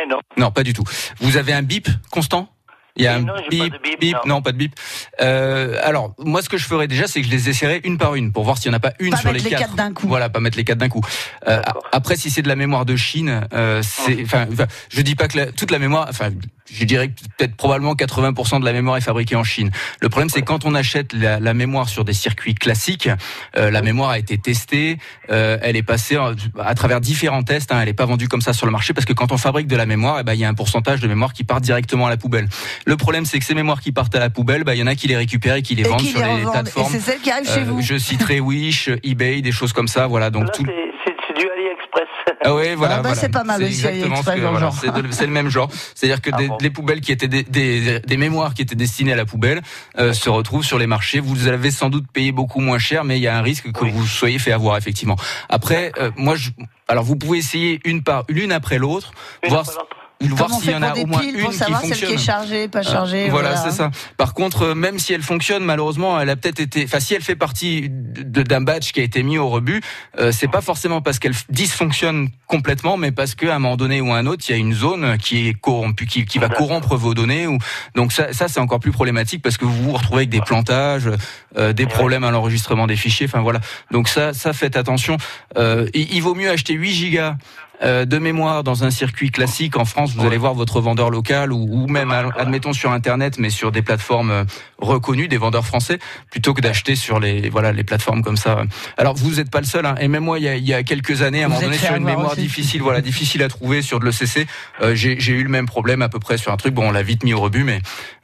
Eh 0.00 0.06
non. 0.08 0.18
Non, 0.36 0.50
pas 0.50 0.62
du 0.62 0.72
tout. 0.72 0.84
Vous 1.20 1.36
avez 1.36 1.52
un 1.52 1.62
bip 1.62 1.88
constant? 2.10 2.48
Il 2.94 3.04
y 3.04 3.08
a 3.08 3.16
Oui, 3.16 3.22
un 3.22 3.24
non, 3.24 3.34
pas 3.34 3.40
de 3.78 3.96
bip, 3.98 4.16
non. 4.26 4.42
pas 4.42 4.52
de 4.52 4.56
bip. 4.58 4.74
Euh, 5.22 5.78
alors, 5.82 6.14
moi, 6.18 6.42
ce 6.42 6.50
que 6.50 6.58
je 6.58 6.66
ferais 6.66 6.88
déjà, 6.88 7.06
c'est 7.06 7.22
que 7.22 7.26
je 7.26 7.32
les 7.32 7.48
essaierai 7.48 7.80
une 7.84 7.96
par 7.96 8.14
une 8.16 8.32
pour 8.32 8.44
voir 8.44 8.58
s'il 8.58 8.70
n'y 8.70 8.74
en 8.74 8.76
a 8.76 8.80
pas 8.80 8.92
une 9.00 9.12
Pas 9.12 9.16
sur 9.16 9.28
les 9.32 9.38
mettre 9.38 9.44
les 9.50 9.56
quatre. 9.56 9.74
d'un 9.74 9.94
coup. 9.94 10.06
Voilà, 10.08 10.28
pas 10.28 10.40
mettre 10.40 10.58
les 10.58 10.64
quatre 10.64 10.76
d'un 10.78 10.90
coup. 10.90 11.00
Euh, 11.48 11.62
après, 11.90 12.16
si 12.16 12.28
c'est 12.30 12.42
de 12.42 12.48
la 12.48 12.56
mémoire 12.56 12.84
de 12.84 12.94
Chine, 12.96 13.46
euh, 13.54 13.80
c'est, 13.82 14.22
enfin, 14.22 14.46
enfin, 14.52 14.66
je 14.90 15.00
dis 15.00 15.14
pas 15.14 15.26
que 15.28 15.38
la- 15.38 15.46
toute 15.52 15.70
la 15.70 15.78
mémoire, 15.78 16.06
enfin, 16.10 16.28
je 16.72 16.84
dirais 16.84 17.08
que 17.08 17.14
peut-être 17.36 17.54
probablement 17.56 17.94
80% 17.94 18.60
de 18.60 18.64
la 18.64 18.72
mémoire 18.72 18.96
est 18.96 19.00
fabriquée 19.02 19.36
en 19.36 19.44
Chine. 19.44 19.70
Le 20.00 20.08
problème, 20.08 20.28
c'est 20.30 20.42
quand 20.42 20.64
on 20.64 20.74
achète 20.74 21.12
la, 21.12 21.38
la 21.40 21.54
mémoire 21.54 21.88
sur 21.88 22.04
des 22.04 22.12
circuits 22.12 22.54
classiques, 22.54 23.08
euh, 23.56 23.70
la 23.70 23.82
mémoire 23.82 24.10
a 24.10 24.18
été 24.18 24.38
testée, 24.38 24.98
euh, 25.30 25.58
elle 25.62 25.76
est 25.76 25.82
passée 25.82 26.16
en- 26.18 26.32
à 26.58 26.74
travers 26.74 27.00
différents 27.00 27.42
tests. 27.42 27.72
Hein, 27.72 27.78
elle 27.80 27.86
n'est 27.88 27.92
pas 27.94 28.06
vendue 28.06 28.28
comme 28.28 28.40
ça 28.40 28.52
sur 28.52 28.66
le 28.66 28.72
marché 28.72 28.94
parce 28.94 29.04
que 29.06 29.12
quand 29.12 29.32
on 29.32 29.36
fabrique 29.38 29.66
de 29.66 29.76
la 29.76 29.86
mémoire, 29.86 30.18
eh 30.20 30.24
ben, 30.24 30.34
il 30.34 30.40
y 30.40 30.44
a 30.44 30.48
un 30.48 30.54
pourcentage 30.54 31.00
de 31.00 31.08
mémoire 31.08 31.32
qui 31.32 31.44
part 31.44 31.60
directement 31.60 32.06
à 32.06 32.10
la 32.10 32.16
poubelle. 32.16 32.48
Le 32.86 32.96
problème, 32.96 33.24
c'est 33.26 33.38
que 33.38 33.44
ces 33.44 33.54
mémoires 33.54 33.80
qui 33.80 33.92
partent 33.92 34.14
à 34.14 34.20
la 34.20 34.30
poubelle, 34.30 34.64
bah, 34.64 34.74
il 34.74 34.78
y 34.80 34.82
en 34.82 34.86
a 34.86 34.94
qui 34.94 35.08
les 35.08 35.16
récupèrent 35.16 35.56
et 35.56 35.62
qui 35.62 35.74
les 35.74 35.82
Et 35.82 35.88
vendent 35.88 36.00
qui 36.00 36.06
sur 36.08 36.20
les 36.20 36.24
les 36.26 36.32
revendent. 36.32 36.48
Et 36.48 36.52
plateformes. 36.52 36.92
c'est 36.92 37.00
celle 37.00 37.20
qui 37.20 37.30
arrive 37.30 37.46
chez 37.46 37.60
Euh, 37.60 37.64
vous. 37.64 37.82
je 37.82 37.98
citerai 37.98 38.40
Wish, 38.40 38.88
eBay, 39.02 39.40
des 39.42 39.52
choses 39.52 39.72
comme 39.72 39.88
ça. 39.88 40.06
Voilà, 40.06 40.30
donc 40.30 40.44
Là, 40.44 40.52
tout. 40.54 40.64
c'est- 40.66 40.72
c'est 41.04 41.12
c'est 41.26 41.34
du 41.40 41.46
AliExpress. 41.50 42.08
Ah 42.44 42.54
ouais, 42.54 42.74
voilà. 42.74 42.94
Ah 42.94 42.96
bah, 42.98 43.02
voilà. 43.10 43.20
c'est 43.20 43.28
pas 43.28 43.44
mal 43.44 43.62
aussi, 43.62 43.82
voilà, 43.82 44.70
c'est 44.72 44.92
de- 44.92 45.10
c'est 45.12 45.26
le 45.26 45.32
même 45.32 45.48
genre. 45.48 45.68
C'est-à-dire 45.94 46.20
que 46.20 46.30
Ah 46.32 46.36
des, 46.38 46.48
bon. 46.48 46.58
les 46.60 46.70
poubelles 46.70 47.00
qui 47.00 47.12
étaient 47.12 47.28
des, 47.28 47.42
des, 47.44 48.00
des 48.00 48.16
mémoires 48.16 48.54
qui 48.54 48.62
étaient 48.62 48.74
destinées 48.74 49.12
à 49.12 49.16
la 49.16 49.24
poubelle 49.24 49.62
euh, 49.98 50.12
se 50.12 50.28
retrouvent 50.28 50.64
sur 50.64 50.78
les 50.78 50.86
marchés. 50.88 51.20
Vous 51.20 51.46
avez 51.46 51.70
sans 51.70 51.88
doute 51.90 52.04
payé 52.12 52.32
beaucoup 52.32 52.60
moins 52.60 52.78
cher, 52.78 53.04
mais 53.04 53.18
il 53.18 53.22
y 53.22 53.28
a 53.28 53.36
un 53.36 53.42
risque 53.42 53.70
que 53.70 53.84
Oui. 53.84 53.90
vous 53.92 54.06
soyez 54.06 54.38
fait 54.40 54.52
avoir 54.52 54.76
effectivement. 54.76 55.16
Après, 55.48 55.92
euh, 55.98 56.10
moi, 56.16 56.34
je, 56.34 56.50
alors 56.88 57.04
vous 57.04 57.16
pouvez 57.16 57.38
essayer 57.38 57.80
une 57.84 58.02
par 58.02 58.24
l'une 58.28 58.50
après 58.52 58.78
l'autre, 58.78 59.12
Une 59.44 59.50
voir 59.50 59.60
après 59.62 59.74
l'autre. 59.74 59.96
Voir 60.28 60.50
s'il 60.50 60.70
y 60.70 60.74
en 60.74 60.82
a 60.82 60.94
au 60.96 61.06
moins 61.06 61.22
une 61.22 61.38
pour 61.40 61.50
qui 61.50 61.56
savoir 61.56 61.80
celle 61.80 61.90
fonctionne. 61.90 62.08
qui 62.10 62.14
est 62.14 62.18
chargée, 62.18 62.68
pas 62.68 62.82
chargée. 62.82 63.26
Euh, 63.28 63.30
voilà, 63.30 63.56
c'est 63.56 63.70
ça. 63.70 63.90
Par 64.16 64.34
contre, 64.34 64.62
euh, 64.62 64.74
même 64.74 64.98
si 64.98 65.12
elle 65.12 65.22
fonctionne, 65.22 65.64
malheureusement, 65.64 66.18
elle 66.20 66.30
a 66.30 66.36
peut-être 66.36 66.60
été. 66.60 66.84
Enfin, 66.84 67.00
si 67.00 67.14
elle 67.14 67.22
fait 67.22 67.36
partie 67.36 67.88
de- 67.90 68.42
d'un 68.42 68.60
batch 68.60 68.92
qui 68.92 69.00
a 69.00 69.02
été 69.02 69.22
mis 69.22 69.38
au 69.38 69.48
rebut, 69.48 69.80
euh, 70.18 70.32
c'est 70.32 70.48
pas 70.48 70.60
forcément 70.60 71.00
parce 71.02 71.18
qu'elle 71.18 71.34
dysfonctionne 71.48 72.28
complètement, 72.46 72.96
mais 72.96 73.12
parce 73.12 73.34
qu'à 73.34 73.54
un 73.54 73.58
moment 73.58 73.76
donné 73.76 74.00
ou 74.00 74.12
à 74.12 74.16
un 74.18 74.26
autre, 74.26 74.44
il 74.48 74.52
y 74.52 74.54
a 74.54 74.58
une 74.58 74.74
zone 74.74 75.16
qui 75.18 75.48
est 75.48 75.54
corrompue, 75.54 76.06
qui, 76.06 76.24
qui 76.24 76.38
va 76.38 76.48
corrompre 76.48 76.96
vos 76.96 77.14
données. 77.14 77.46
Ou 77.46 77.58
donc 77.94 78.12
ça, 78.12 78.32
ça 78.32 78.48
c'est 78.48 78.60
encore 78.60 78.80
plus 78.80 78.92
problématique 78.92 79.42
parce 79.42 79.56
que 79.56 79.64
vous 79.64 79.82
vous 79.84 79.92
retrouvez 79.92 80.20
avec 80.20 80.28
des 80.30 80.40
plantages, 80.40 81.08
euh, 81.56 81.72
des 81.72 81.86
problèmes 81.86 82.24
à 82.24 82.30
l'enregistrement 82.30 82.86
des 82.86 82.96
fichiers. 82.96 83.26
Enfin 83.26 83.40
voilà. 83.40 83.60
Donc 83.90 84.08
ça, 84.08 84.32
ça 84.34 84.52
faites 84.52 84.76
attention. 84.76 85.16
Euh, 85.56 85.86
il, 85.94 86.12
il 86.14 86.22
vaut 86.22 86.34
mieux 86.34 86.50
acheter 86.50 86.74
8 86.74 86.92
gigas 86.92 87.36
euh, 87.82 88.04
de 88.04 88.18
mémoire 88.18 88.62
dans 88.64 88.84
un 88.84 88.90
circuit 88.90 89.30
classique 89.30 89.76
en 89.76 89.84
France, 89.84 90.14
vous 90.14 90.26
allez 90.26 90.36
voir 90.36 90.54
votre 90.54 90.80
vendeur 90.80 91.10
local 91.10 91.52
ou, 91.52 91.66
ou 91.70 91.86
même 91.88 92.10
ad- 92.10 92.30
admettons 92.36 92.72
sur 92.72 92.90
internet, 92.92 93.38
mais 93.38 93.50
sur 93.50 93.72
des 93.72 93.82
plateformes 93.82 94.30
euh, 94.30 94.44
reconnues, 94.78 95.28
des 95.28 95.36
vendeurs 95.38 95.64
français, 95.66 95.98
plutôt 96.30 96.54
que 96.54 96.60
d'acheter 96.60 96.94
sur 96.96 97.18
les 97.20 97.48
voilà 97.50 97.72
les 97.72 97.84
plateformes 97.84 98.22
comme 98.22 98.36
ça. 98.36 98.62
Alors 98.96 99.14
vous 99.16 99.32
n'êtes 99.36 99.50
pas 99.50 99.60
le 99.60 99.66
seul, 99.66 99.84
hein, 99.86 99.94
et 100.00 100.08
même 100.08 100.24
moi 100.24 100.38
il 100.38 100.44
y 100.44 100.48
a, 100.48 100.54
il 100.56 100.66
y 100.66 100.74
a 100.74 100.82
quelques 100.82 101.22
années, 101.22 101.42
à 101.42 101.46
un 101.46 101.48
moment 101.48 101.60
donné, 101.60 101.76
sur 101.78 101.94
une 101.94 102.04
mémoire 102.04 102.32
aussi. 102.32 102.40
difficile, 102.42 102.82
voilà 102.82 103.00
difficile 103.00 103.42
à 103.42 103.48
trouver 103.48 103.82
sur 103.82 104.00
de 104.00 104.06
l'ECC, 104.06 104.46
euh, 104.80 104.94
j'ai 104.94 105.18
j'ai 105.18 105.32
eu 105.32 105.42
le 105.42 105.48
même 105.50 105.66
problème 105.66 106.02
à 106.02 106.08
peu 106.08 106.18
près 106.18 106.38
sur 106.38 106.52
un 106.52 106.56
truc. 106.56 106.74
Bon, 106.74 106.88
on 106.88 106.92
l'a 106.92 107.02
vite 107.02 107.24
mis 107.24 107.34
au 107.34 107.40
rebut, 107.40 107.64
mais 107.64 107.80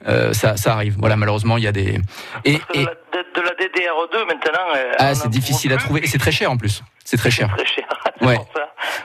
euh, 0.07 0.33
ça 0.33 0.57
ça 0.57 0.73
arrive. 0.75 0.97
Voilà, 0.99 1.16
malheureusement 1.16 1.57
il 1.57 1.64
y 1.64 1.68
a 1.68 1.73
des 1.73 2.01
et, 2.44 2.55
et 2.55 2.59
de, 2.81 2.85
la, 2.85 2.94
de- 3.12 3.35
de 3.35 3.40
la 3.40 3.51
DDR2 3.51 4.27
maintenant. 4.27 4.94
ah 4.99 5.14
c'est 5.14 5.29
difficile 5.31 5.73
à 5.73 5.77
trouver 5.77 6.03
et 6.05 6.07
c'est 6.07 6.18
très 6.18 6.33
cher 6.33 6.51
en 6.51 6.57
plus. 6.57 6.83
C'est 7.05 7.16
très 7.16 7.31
cher. 7.31 7.55
Très 7.57 7.66
cher. 7.66 7.85
Ouais. 8.21 8.38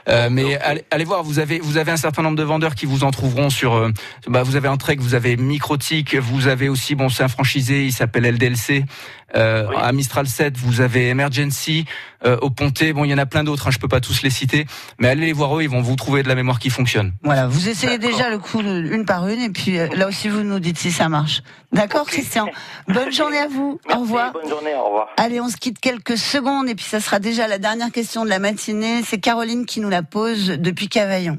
Euh, 0.08 0.28
mais 0.30 0.58
allez, 0.90 1.04
voir, 1.04 1.22
vous 1.22 1.38
avez 1.38 1.58
vous 1.60 1.76
avez 1.76 1.92
un 1.92 1.96
certain 1.96 2.22
nombre 2.22 2.36
de 2.36 2.42
vendeurs 2.42 2.74
qui 2.74 2.86
vous 2.86 3.04
en 3.04 3.10
trouveront 3.10 3.50
sur. 3.50 3.74
euh, 3.74 3.90
bah, 4.26 4.42
vous 4.42 4.56
avez 4.56 4.68
Entrec, 4.68 5.00
vous 5.00 5.14
avez 5.14 5.36
Microtic, 5.36 6.14
vous 6.16 6.46
avez 6.46 6.68
aussi 6.68 6.94
bon, 6.94 7.08
c'est 7.08 7.22
un 7.22 7.28
franchisé, 7.28 7.86
il 7.86 7.92
s'appelle 7.92 8.24
LDLC. 8.24 8.84
Euh, 9.36 9.68
À 9.76 9.92
Mistral 9.92 10.26
7, 10.26 10.56
vous 10.56 10.80
avez 10.80 11.08
Emergency. 11.08 11.84
Euh, 12.24 12.38
au 12.40 12.50
Pontet, 12.50 12.92
bon, 12.92 13.04
il 13.04 13.10
y 13.10 13.14
en 13.14 13.18
a 13.18 13.26
plein 13.26 13.44
d'autres. 13.44 13.68
Hein, 13.68 13.70
je 13.70 13.78
peux 13.78 13.88
pas 13.88 14.00
tous 14.00 14.22
les 14.22 14.30
citer, 14.30 14.66
mais 14.98 15.08
allez 15.08 15.26
les 15.26 15.32
voir 15.32 15.56
eux, 15.58 15.62
ils 15.62 15.68
vont 15.68 15.82
vous 15.82 15.96
trouver 15.96 16.22
de 16.22 16.28
la 16.28 16.34
mémoire 16.34 16.58
qui 16.58 16.70
fonctionne. 16.70 17.12
Voilà, 17.22 17.46
vous 17.46 17.68
essayez 17.68 17.98
déjà 17.98 18.30
le 18.30 18.38
coup 18.38 18.60
une 18.60 19.04
par 19.04 19.28
une 19.28 19.40
et 19.40 19.50
puis 19.50 19.78
euh, 19.78 19.88
là 19.94 20.08
aussi 20.08 20.28
vous 20.28 20.42
nous 20.42 20.58
dites 20.60 20.78
si 20.78 20.90
ça 20.90 21.08
marche. 21.08 21.42
D'accord, 21.72 22.06
Christian? 22.06 22.48
Bonne 22.88 23.12
journée 23.12 23.38
à 23.38 23.48
vous. 23.48 23.80
au 23.92 24.00
revoir. 24.00 24.32
Bonne 24.32 24.48
journée, 24.48 24.74
au 24.74 24.84
revoir. 24.84 25.08
Allez, 25.16 25.40
on 25.40 25.48
se 25.48 25.56
quitte 25.56 25.80
quelques 25.80 26.16
secondes 26.16 26.68
et 26.68 26.74
puis 26.74 26.84
ça 26.84 27.00
sera 27.00 27.18
déjà 27.18 27.48
la 27.48 27.58
dernière 27.58 27.90
question 27.90 28.24
de 28.24 28.30
la 28.30 28.38
matinée. 28.38 29.02
C'est 29.04 29.18
Caroline 29.18 29.66
qui 29.66 29.80
nous 29.80 29.90
la 29.90 30.02
pose 30.02 30.48
depuis 30.48 30.88
Cavaillon. 30.88 31.38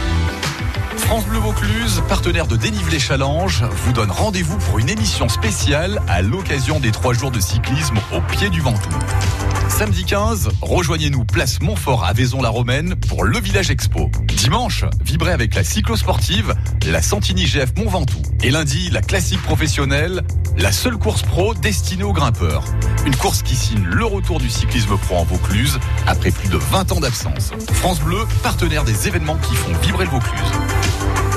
France 1.01 1.25
Bleu 1.25 1.39
Vaucluse, 1.39 2.01
partenaire 2.07 2.47
de 2.47 2.55
Dénivelé 2.55 2.99
Challenge, 2.99 3.63
vous 3.69 3.91
donne 3.91 4.11
rendez-vous 4.11 4.57
pour 4.57 4.79
une 4.79 4.89
émission 4.89 5.27
spéciale 5.27 6.01
à 6.07 6.21
l'occasion 6.21 6.79
des 6.79 6.91
trois 6.91 7.13
jours 7.13 7.31
de 7.31 7.39
cyclisme 7.39 7.97
au 8.13 8.21
pied 8.21 8.49
du 8.49 8.61
Ventoux. 8.61 8.89
Samedi 9.67 10.05
15, 10.05 10.49
rejoignez-nous 10.61 11.25
place 11.25 11.59
Montfort 11.61 12.05
à 12.05 12.13
Vaison-la-Romaine 12.13 12.95
pour 12.95 13.23
le 13.23 13.39
Village 13.39 13.71
Expo. 13.71 14.09
Dimanche, 14.25 14.85
vibrez 15.03 15.31
avec 15.31 15.55
la 15.55 15.63
cyclosportive, 15.63 16.53
la 16.85 17.01
Santini 17.01 17.45
GF 17.45 17.73
Mont 17.77 17.89
Ventoux. 17.89 18.21
Et 18.43 18.51
lundi, 18.51 18.89
la 18.89 19.01
classique 19.01 19.41
professionnelle, 19.41 20.21
la 20.57 20.71
seule 20.71 20.97
course 20.97 21.23
pro 21.23 21.53
destinée 21.53 22.03
aux 22.03 22.13
grimpeurs. 22.13 22.63
Une 23.05 23.15
course 23.15 23.41
qui 23.41 23.55
signe 23.55 23.83
le 23.83 24.05
retour 24.05 24.39
du 24.39 24.49
cyclisme 24.49 24.97
pro 24.97 25.17
en 25.17 25.23
Vaucluse 25.23 25.79
après 26.05 26.31
plus 26.31 26.49
de 26.49 26.57
20 26.57 26.91
ans 26.91 26.99
d'absence. 26.99 27.51
France 27.73 27.99
Bleu, 28.01 28.19
partenaire 28.43 28.83
des 28.83 29.07
événements 29.07 29.37
qui 29.37 29.55
font 29.55 29.73
vibrer 29.81 30.05
le 30.05 30.11
Vaucluse. 30.11 30.51
Thank 30.91 31.25
you. 31.25 31.30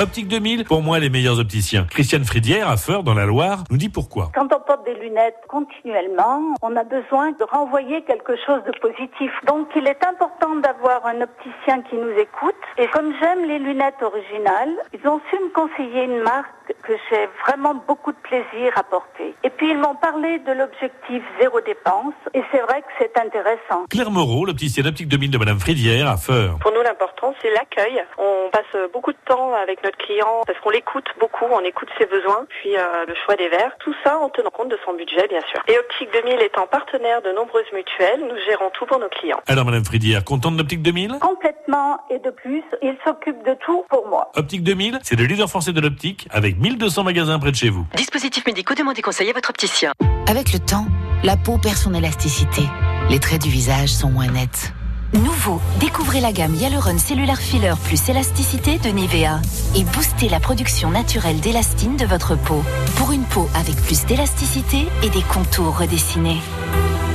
Optique 0.00 0.28
2000, 0.28 0.64
pour 0.64 0.80
moi 0.80 0.98
les 0.98 1.10
meilleurs 1.10 1.38
opticiens. 1.38 1.84
Christiane 1.84 2.24
Fridière, 2.24 2.70
à 2.70 2.78
Feur, 2.78 3.02
dans 3.02 3.12
la 3.12 3.26
Loire, 3.26 3.64
nous 3.70 3.76
dit 3.76 3.90
pourquoi. 3.90 4.30
Quand 4.34 4.50
on 4.50 4.60
porte 4.60 4.82
des 4.86 4.94
lunettes 4.94 5.36
continuellement, 5.46 6.40
on 6.62 6.74
a 6.74 6.84
besoin 6.84 7.32
de 7.32 7.44
renvoyer 7.44 8.00
quelque 8.04 8.34
chose 8.46 8.62
de 8.64 8.72
positif. 8.80 9.30
Donc 9.46 9.68
il 9.76 9.86
est 9.86 10.02
important 10.02 10.56
d'avoir 10.56 11.04
un 11.04 11.20
opticien 11.20 11.82
qui 11.82 11.96
nous 11.96 12.18
écoute. 12.18 12.56
Et 12.78 12.86
comme 12.86 13.12
j'aime 13.20 13.44
les 13.44 13.58
lunettes 13.58 14.00
originales, 14.00 14.74
ils 14.94 15.06
ont 15.06 15.20
su 15.28 15.36
me 15.36 15.52
conseiller 15.52 16.04
une 16.04 16.22
marque 16.22 16.48
que 16.82 16.94
j'ai 17.10 17.28
vraiment 17.44 17.74
beaucoup 17.86 18.12
de 18.12 18.18
plaisir 18.22 18.72
à 18.76 18.82
porter. 18.82 19.34
Et 19.44 19.50
puis 19.50 19.70
ils 19.70 19.78
m'ont 19.78 19.96
parlé 19.96 20.38
de 20.38 20.52
l'objectif 20.52 21.22
zéro 21.38 21.60
dépense. 21.60 22.14
Et 22.32 22.42
c'est 22.50 22.60
vrai 22.60 22.80
que 22.80 22.88
c'est 22.98 23.18
intéressant. 23.18 23.84
Claire 23.90 24.10
Moreau, 24.10 24.46
l'opticienne 24.46 24.86
Optique 24.86 25.08
2000 25.08 25.30
de 25.30 25.36
Madame 25.36 25.60
Fridière, 25.60 26.08
à 26.08 26.16
Feur. 26.16 26.56
Pour 26.62 26.72
nous, 26.72 26.80
l'important, 26.80 27.34
c'est 27.42 27.50
l'accueil. 27.50 28.02
On 28.16 28.48
passe 28.50 28.88
beaucoup 28.94 29.12
de 29.12 29.18
temps 29.26 29.52
avec 29.52 29.82
notre 29.90 30.04
client 30.04 30.42
parce 30.46 30.58
qu'on 30.60 30.70
l'écoute 30.70 31.06
beaucoup, 31.18 31.46
on 31.50 31.64
écoute 31.64 31.88
ses 31.98 32.06
besoins, 32.06 32.46
puis 32.48 32.76
euh, 32.76 33.04
le 33.06 33.14
choix 33.24 33.36
des 33.36 33.48
verres. 33.48 33.74
Tout 33.80 33.94
ça 34.04 34.18
en 34.18 34.28
tenant 34.28 34.50
compte 34.50 34.70
de 34.70 34.78
son 34.84 34.94
budget, 34.94 35.26
bien 35.28 35.40
sûr. 35.50 35.60
Et 35.66 35.76
Optique 35.78 36.10
2000 36.12 36.40
étant 36.42 36.66
partenaire 36.66 37.22
de 37.22 37.32
nombreuses 37.32 37.70
mutuelles, 37.74 38.20
nous 38.20 38.36
gérons 38.46 38.70
tout 38.70 38.86
pour 38.86 38.98
nos 38.98 39.08
clients. 39.08 39.40
Alors 39.48 39.64
Madame 39.64 39.84
Fridière, 39.84 40.24
contente 40.24 40.56
d'Optique 40.56 40.82
2000 40.82 41.18
Complètement 41.20 42.00
et 42.10 42.18
de 42.18 42.30
plus, 42.30 42.62
ils 42.82 42.96
s'occupent 43.04 43.44
de 43.44 43.54
tout 43.64 43.84
pour 43.88 44.06
moi. 44.06 44.30
Optique 44.36 44.62
2000, 44.62 45.00
c'est 45.02 45.16
le 45.16 45.24
leader 45.24 45.48
français 45.48 45.72
de 45.72 45.80
l'optique 45.80 46.28
avec 46.30 46.58
1200 46.58 47.04
magasins 47.04 47.38
près 47.38 47.50
de 47.50 47.56
chez 47.56 47.70
vous. 47.70 47.86
Dispositifs 47.96 48.46
médicaux, 48.46 48.74
demandez 48.74 49.02
conseil 49.02 49.30
à 49.30 49.32
votre 49.32 49.50
opticien. 49.50 49.92
Avec 50.28 50.52
le 50.52 50.60
temps, 50.60 50.86
la 51.24 51.36
peau 51.36 51.58
perd 51.58 51.76
son 51.76 51.94
élasticité. 51.94 52.62
Les 53.10 53.18
traits 53.18 53.42
du 53.42 53.48
visage 53.48 53.88
sont 53.88 54.10
moins 54.10 54.28
nets. 54.28 54.72
Nouveau, 55.12 55.60
découvrez 55.80 56.20
la 56.20 56.32
gamme 56.32 56.54
Hyaluron 56.54 56.98
Cellular 56.98 57.36
Filler 57.36 57.74
plus 57.84 58.08
élasticité 58.08 58.78
de 58.78 58.90
Nivea 58.90 59.40
et 59.74 59.82
boostez 59.82 60.28
la 60.28 60.38
production 60.38 60.90
naturelle 60.90 61.40
d'élastine 61.40 61.96
de 61.96 62.04
votre 62.06 62.36
peau 62.36 62.62
pour 62.96 63.10
une 63.10 63.24
peau 63.24 63.48
avec 63.54 63.74
plus 63.74 64.04
d'élasticité 64.06 64.86
et 65.02 65.10
des 65.10 65.22
contours 65.22 65.78
redessinés. 65.78 66.38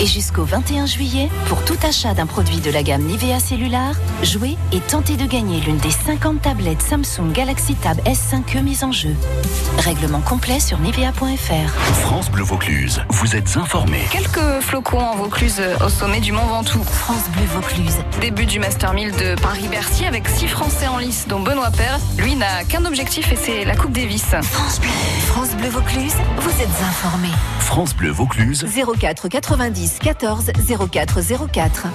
Et 0.01 0.05
jusqu'au 0.07 0.43
21 0.43 0.87
juillet, 0.87 1.29
pour 1.47 1.63
tout 1.63 1.77
achat 1.87 2.13
d'un 2.13 2.25
produit 2.25 2.57
de 2.57 2.69
la 2.69 2.83
gamme 2.83 3.03
Nivea 3.03 3.39
Cellular, 3.39 3.93
jouez 4.23 4.57
et 4.73 4.81
tentez 4.81 5.15
de 5.15 5.25
gagner 5.25 5.61
l'une 5.61 5.77
des 5.77 5.91
50 5.91 6.41
tablettes 6.41 6.81
Samsung 6.81 7.31
Galaxy 7.31 7.75
Tab 7.75 7.97
S5e 8.01 8.61
mises 8.61 8.83
en 8.83 8.91
jeu. 8.91 9.15
Règlement 9.77 10.19
complet 10.19 10.59
sur 10.59 10.79
nivea.fr. 10.79 11.69
France 12.01 12.29
Bleu 12.29 12.43
Vaucluse, 12.43 13.03
vous 13.09 13.37
êtes 13.37 13.55
informés. 13.55 14.01
Quelques 14.11 14.61
flocons 14.61 14.99
en 14.99 15.15
Vaucluse 15.15 15.61
au 15.85 15.87
sommet 15.87 16.19
du 16.19 16.33
Mont 16.33 16.45
Ventoux. 16.45 16.83
France 16.83 17.29
Bleu 17.33 17.45
Vaucluse. 17.53 17.95
Début 18.19 18.45
du 18.45 18.59
Master 18.59 18.93
1000 18.93 19.11
de 19.11 19.41
Paris-Bercy 19.41 20.05
avec 20.05 20.27
six 20.27 20.47
Français 20.47 20.87
en 20.87 20.97
lice, 20.97 21.25
dont 21.29 21.39
Benoît 21.39 21.71
Père. 21.71 21.99
Lui 22.17 22.35
n'a 22.35 22.65
qu'un 22.65 22.83
objectif 22.83 23.31
et 23.31 23.37
c'est 23.37 23.63
la 23.63 23.77
Coupe 23.77 23.93
Davis. 23.93 24.25
France 24.41 24.81
Bleu. 24.81 24.89
France 25.27 25.55
Bleu 25.55 25.69
Vaucluse, 25.69 26.15
vous 26.39 26.61
êtes 26.61 26.81
informés. 26.89 27.33
France 27.59 27.95
Bleu 27.95 28.11
Vaucluse, 28.11 28.65
04 28.99 29.29
90 29.29 29.84
14 29.93 30.51
04 30.91 31.19
04. 31.51 31.87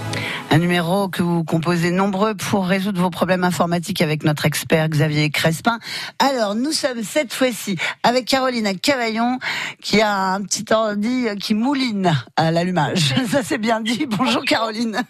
Un 0.51 0.59
numéro 0.59 1.09
que 1.09 1.23
vous 1.23 1.43
composez 1.43 1.91
nombreux 1.91 2.35
pour 2.35 2.67
résoudre 2.67 3.01
vos 3.01 3.11
problèmes 3.11 3.43
informatiques 3.43 4.01
avec 4.01 4.23
notre 4.23 4.47
expert 4.47 4.89
Xavier 4.89 5.31
Crespin. 5.31 5.79
Alors, 6.19 6.55
nous 6.55 6.73
sommes 6.73 7.03
cette 7.03 7.33
fois-ci 7.33 7.77
avec 8.03 8.27
Caroline 8.27 8.67
à 8.67 8.75
Cavaillon, 8.75 9.39
qui 9.83 10.01
a 10.01 10.15
un 10.15 10.43
petit 10.43 10.65
ordi 10.73 11.27
qui 11.41 11.55
mouline 11.55 12.15
à 12.37 12.51
l'allumage. 12.53 13.15
Ça 13.29 13.43
c'est 13.43 13.59
bien 13.59 13.81
dit. 13.81 14.07
Bonjour 14.07 14.45
Caroline. 14.45 15.03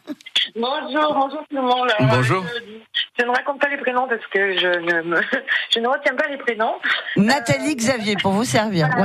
Bonjour, 0.57 1.15
bonjour 1.15 1.41
tout 1.49 1.57
le 1.57 1.63
monde. 1.63 1.89
Bonjour. 2.01 2.45
Je, 2.45 2.79
je 3.19 3.25
ne 3.25 3.31
raconte 3.31 3.61
pas 3.61 3.69
les 3.69 3.77
prénoms 3.79 4.09
parce 4.09 4.27
que 4.29 4.57
je 4.59 4.67
ne, 4.67 5.03
me- 5.03 5.23
je 5.71 5.79
ne 5.81 5.89
retiens 5.89 6.15
pas 6.15 6.29
les 6.29 6.39
prénoms. 6.39 6.75
Nathalie 7.17 7.77
Xavier 7.77 8.17
pour 8.23 8.33
vous 8.33 8.45
servir. 8.45 8.89
Voilà, 8.89 9.05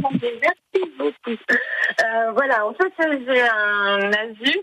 Voilà. 0.00 0.18
Merci 0.42 0.92
beaucoup. 0.98 1.30
Euh, 1.30 2.32
voilà, 2.32 2.66
en 2.66 2.74
fait, 2.74 2.92
j'ai 2.98 3.42
un 3.42 4.10
Asus 4.12 4.60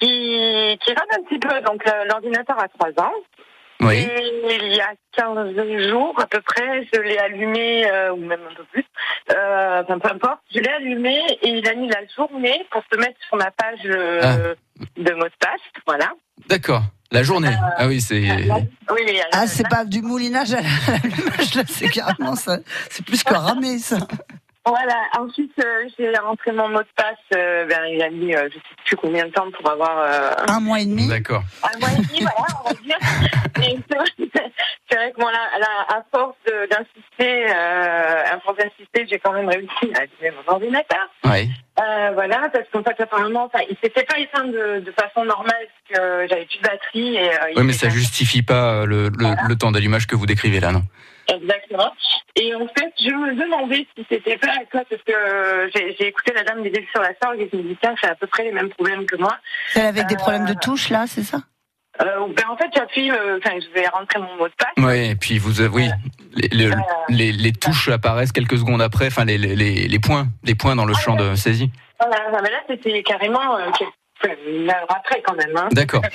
qui, 0.00 0.78
qui 0.82 0.92
rame 0.94 1.08
un 1.12 1.22
petit 1.24 1.38
peu. 1.38 1.60
Donc, 1.62 1.86
euh, 1.86 2.04
l'ordinateur 2.08 2.58
a 2.58 2.68
3 2.68 2.88
ans. 3.04 3.12
Oui. 3.80 3.96
Et 3.96 4.56
il 4.62 4.74
y 4.74 4.80
a 4.80 4.92
15 5.12 5.88
jours 5.88 6.14
à 6.20 6.26
peu 6.26 6.40
près, 6.40 6.86
je 6.92 7.00
l'ai 7.00 7.18
allumé, 7.18 7.90
euh, 7.90 8.12
ou 8.12 8.16
même 8.16 8.40
un 8.50 8.54
peu 8.54 8.64
plus, 8.72 8.84
euh, 9.34 9.82
enfin 9.82 9.98
peu 9.98 10.10
importe, 10.10 10.40
je 10.54 10.60
l'ai 10.60 10.68
allumé 10.68 11.18
et 11.42 11.48
il 11.48 11.68
a 11.68 11.74
mis 11.74 11.88
la 11.88 12.00
journée 12.14 12.66
pour 12.70 12.82
se 12.92 12.98
mettre 12.98 13.18
sur 13.28 13.36
ma 13.36 13.50
page 13.50 13.78
euh, 13.86 14.54
de 14.96 15.12
mot 15.14 15.24
de 15.24 15.32
passe, 15.40 15.60
voilà. 15.86 16.12
D'accord. 16.48 16.82
La 17.12 17.24
journée. 17.24 17.50
Ah 17.76 17.88
oui, 17.88 18.00
c'est. 18.00 18.20
Oui, 18.20 18.66
oui, 18.92 19.20
Ah, 19.32 19.48
c'est 19.48 19.68
pas 19.68 19.84
du 19.84 20.00
moulinage 20.00 20.52
à 20.52 20.60
l'allumage, 20.60 21.54
là, 21.56 21.62
c'est 21.68 21.88
carrément 21.88 22.36
ça. 22.36 22.58
C'est 22.88 23.04
plus 23.04 23.24
que 23.24 23.34
ramer, 23.34 23.78
ça. 23.78 23.98
Voilà, 24.66 24.94
ensuite 25.18 25.52
euh, 25.64 25.88
j'ai 25.98 26.12
rentré 26.18 26.52
mon 26.52 26.68
mot 26.68 26.80
de 26.82 26.88
passe, 26.94 27.16
euh, 27.34 27.64
ben, 27.66 27.80
il 27.90 28.02
a 28.02 28.10
mis 28.10 28.34
euh, 28.34 28.46
je 28.50 28.54
sais 28.58 28.60
plus 28.84 28.96
combien 28.96 29.24
de 29.26 29.30
temps 29.32 29.50
pour 29.50 29.70
avoir... 29.70 29.98
euh, 29.98 30.30
Un 30.48 30.60
mois 30.60 30.80
et 30.80 30.84
demi. 30.86 31.08
D'accord. 31.08 31.42
un 31.62 31.78
mois 31.78 31.88
et 31.92 31.96
demi, 32.02 32.20
voilà, 32.20 32.60
on 32.64 32.68
va 32.68 32.74
dire. 32.74 32.98
Et 33.62 33.78
c'est 33.90 33.96
vrai- 34.96 35.12
que 35.12 35.20
moi, 35.20 35.30
là, 35.32 35.38
là, 35.58 35.66
à 35.88 36.02
force 36.10 36.36
de- 36.46 36.66
d'insister, 36.68 37.46
euh, 37.50 38.24
à 38.34 38.38
force 38.40 38.56
d'insister, 38.58 39.06
j'ai 39.08 39.18
quand 39.18 39.32
même 39.32 39.48
réussi 39.48 39.92
à 39.94 40.00
allumer 40.00 40.36
mon 40.46 40.52
ordinateur. 40.52 41.08
Ouais. 41.24 41.48
Euh, 41.80 42.10
voilà, 42.14 42.48
parce 42.52 42.64
qu'en 42.72 42.82
fait, 42.82 43.00
apparemment, 43.02 43.50
il 43.70 43.76
s'était 43.82 44.02
pas 44.04 44.18
éteint 44.18 44.44
de, 44.44 44.80
de 44.80 44.92
façon 44.92 45.24
normale 45.24 45.54
parce 45.88 46.00
que 46.00 46.26
j'avais 46.28 46.44
plus 46.46 46.58
de 46.58 46.62
batterie. 46.62 47.16
Et, 47.16 47.30
euh, 47.30 47.36
Oui, 47.56 47.64
mais 47.64 47.72
ça 47.72 47.88
justifie 47.88 48.42
pas 48.42 48.80
euh, 48.82 48.86
le, 48.86 49.08
le, 49.08 49.48
le 49.48 49.56
temps 49.56 49.70
d'allumage 49.70 50.06
que 50.06 50.16
vous 50.16 50.26
décrivez 50.26 50.60
là, 50.60 50.72
non? 50.72 50.82
Exactement. 51.34 51.92
Et 52.36 52.54
en 52.54 52.66
fait, 52.68 52.92
je 53.00 53.10
me 53.10 53.34
demandais 53.34 53.86
si 53.96 54.06
c'était 54.10 54.36
pas 54.38 54.48
à 54.52 54.64
toi, 54.70 54.82
parce 54.88 55.02
que 55.02 55.12
euh, 55.12 55.68
j'ai 55.74 56.06
écouté 56.06 56.32
la 56.34 56.44
dame 56.44 56.62
des 56.62 56.86
sur 56.92 57.00
la 57.02 57.10
Sorgue 57.22 57.40
et 57.40 57.48
je 57.52 57.56
me 57.56 57.62
dis, 57.62 57.76
tiens, 57.80 57.94
c'est 58.00 58.08
à 58.08 58.14
peu 58.14 58.26
près 58.26 58.44
les 58.44 58.52
mêmes 58.52 58.70
problèmes 58.70 59.06
que 59.06 59.16
moi. 59.16 59.36
Celle 59.68 59.86
avec 59.86 60.06
des 60.06 60.16
problèmes 60.16 60.46
de 60.46 60.54
touche, 60.54 60.88
là, 60.90 61.04
c'est 61.06 61.22
ça? 61.22 61.38
Euh, 62.00 62.26
ben, 62.34 62.44
en 62.48 62.56
fait, 62.56 62.70
j'appuie, 62.74 63.10
euh, 63.10 63.38
enfin, 63.38 63.56
je 63.60 63.68
vais 63.74 63.86
rentrer 63.88 64.20
mon 64.20 64.36
mot 64.36 64.48
de 64.48 64.54
passe. 64.56 64.72
Oui, 64.78 65.10
et 65.10 65.16
puis 65.16 65.38
vous, 65.38 65.60
euh, 65.60 65.68
oui, 65.68 65.90
les, 66.34 66.48
le- 66.66 66.74
les, 67.08 67.32
les 67.32 67.52
touches 67.52 67.88
apparaissent 67.88 68.32
quelques 68.32 68.56
secondes 68.58 68.80
après, 68.80 69.08
enfin 69.08 69.24
les, 69.24 69.36
les, 69.36 69.54
les, 69.54 69.98
points, 69.98 70.26
les 70.44 70.54
points 70.54 70.76
dans 70.76 70.86
le 70.86 70.94
champ 70.94 71.14
de 71.16 71.34
saisie. 71.34 71.70
Voilà, 71.98 72.40
mais 72.42 72.50
là, 72.50 72.58
c'était 72.68 73.02
carrément, 73.02 73.56
euh, 73.56 73.66
une 74.48 74.70
heure 74.70 74.86
après 74.88 75.20
quand 75.22 75.34
même. 75.34 75.54
Hein. 75.56 75.68
D'accord. 75.72 76.02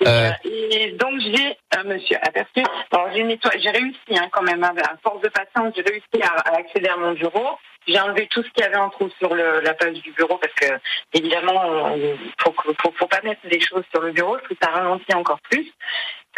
Et, 0.00 0.06
Euh, 0.06 0.30
euh, 0.30 0.32
et 0.44 0.92
donc 0.92 1.20
j'ai 1.20 1.56
un 1.76 1.84
monsieur 1.84 2.16
aperçu. 2.22 2.62
Alors 2.92 3.08
j'ai 3.14 3.22
nettoyé, 3.24 3.60
j'ai 3.60 3.70
réussi 3.70 3.98
hein, 4.18 4.28
quand 4.32 4.42
même. 4.42 4.62
hein, 4.62 4.74
à 4.82 4.96
force 5.02 5.20
de 5.22 5.28
patience, 5.28 5.72
j'ai 5.76 5.82
réussi 5.82 6.22
à, 6.22 6.32
à 6.50 6.56
accéder 6.58 6.88
à 6.88 6.96
mon 6.96 7.12
bureau. 7.12 7.58
J'ai 7.88 8.00
enlevé 8.00 8.26
tout 8.30 8.42
ce 8.42 8.48
qu'il 8.50 8.64
y 8.64 8.66
avait 8.66 8.76
en 8.76 8.90
trop 8.90 9.08
sur 9.18 9.32
le, 9.34 9.60
la 9.60 9.72
page 9.74 9.94
du 10.02 10.10
bureau 10.12 10.38
parce 10.38 10.52
que 10.54 10.66
évidemment, 11.14 11.94
il 11.96 12.16
faut, 12.40 12.52
faut, 12.82 12.92
faut 12.98 13.06
pas 13.06 13.20
mettre 13.22 13.46
des 13.48 13.60
choses 13.60 13.84
sur 13.92 14.02
le 14.02 14.10
bureau 14.12 14.34
parce 14.36 14.48
que 14.48 14.54
ça 14.60 14.70
ralentit 14.70 15.14
encore 15.14 15.38
plus. 15.48 15.70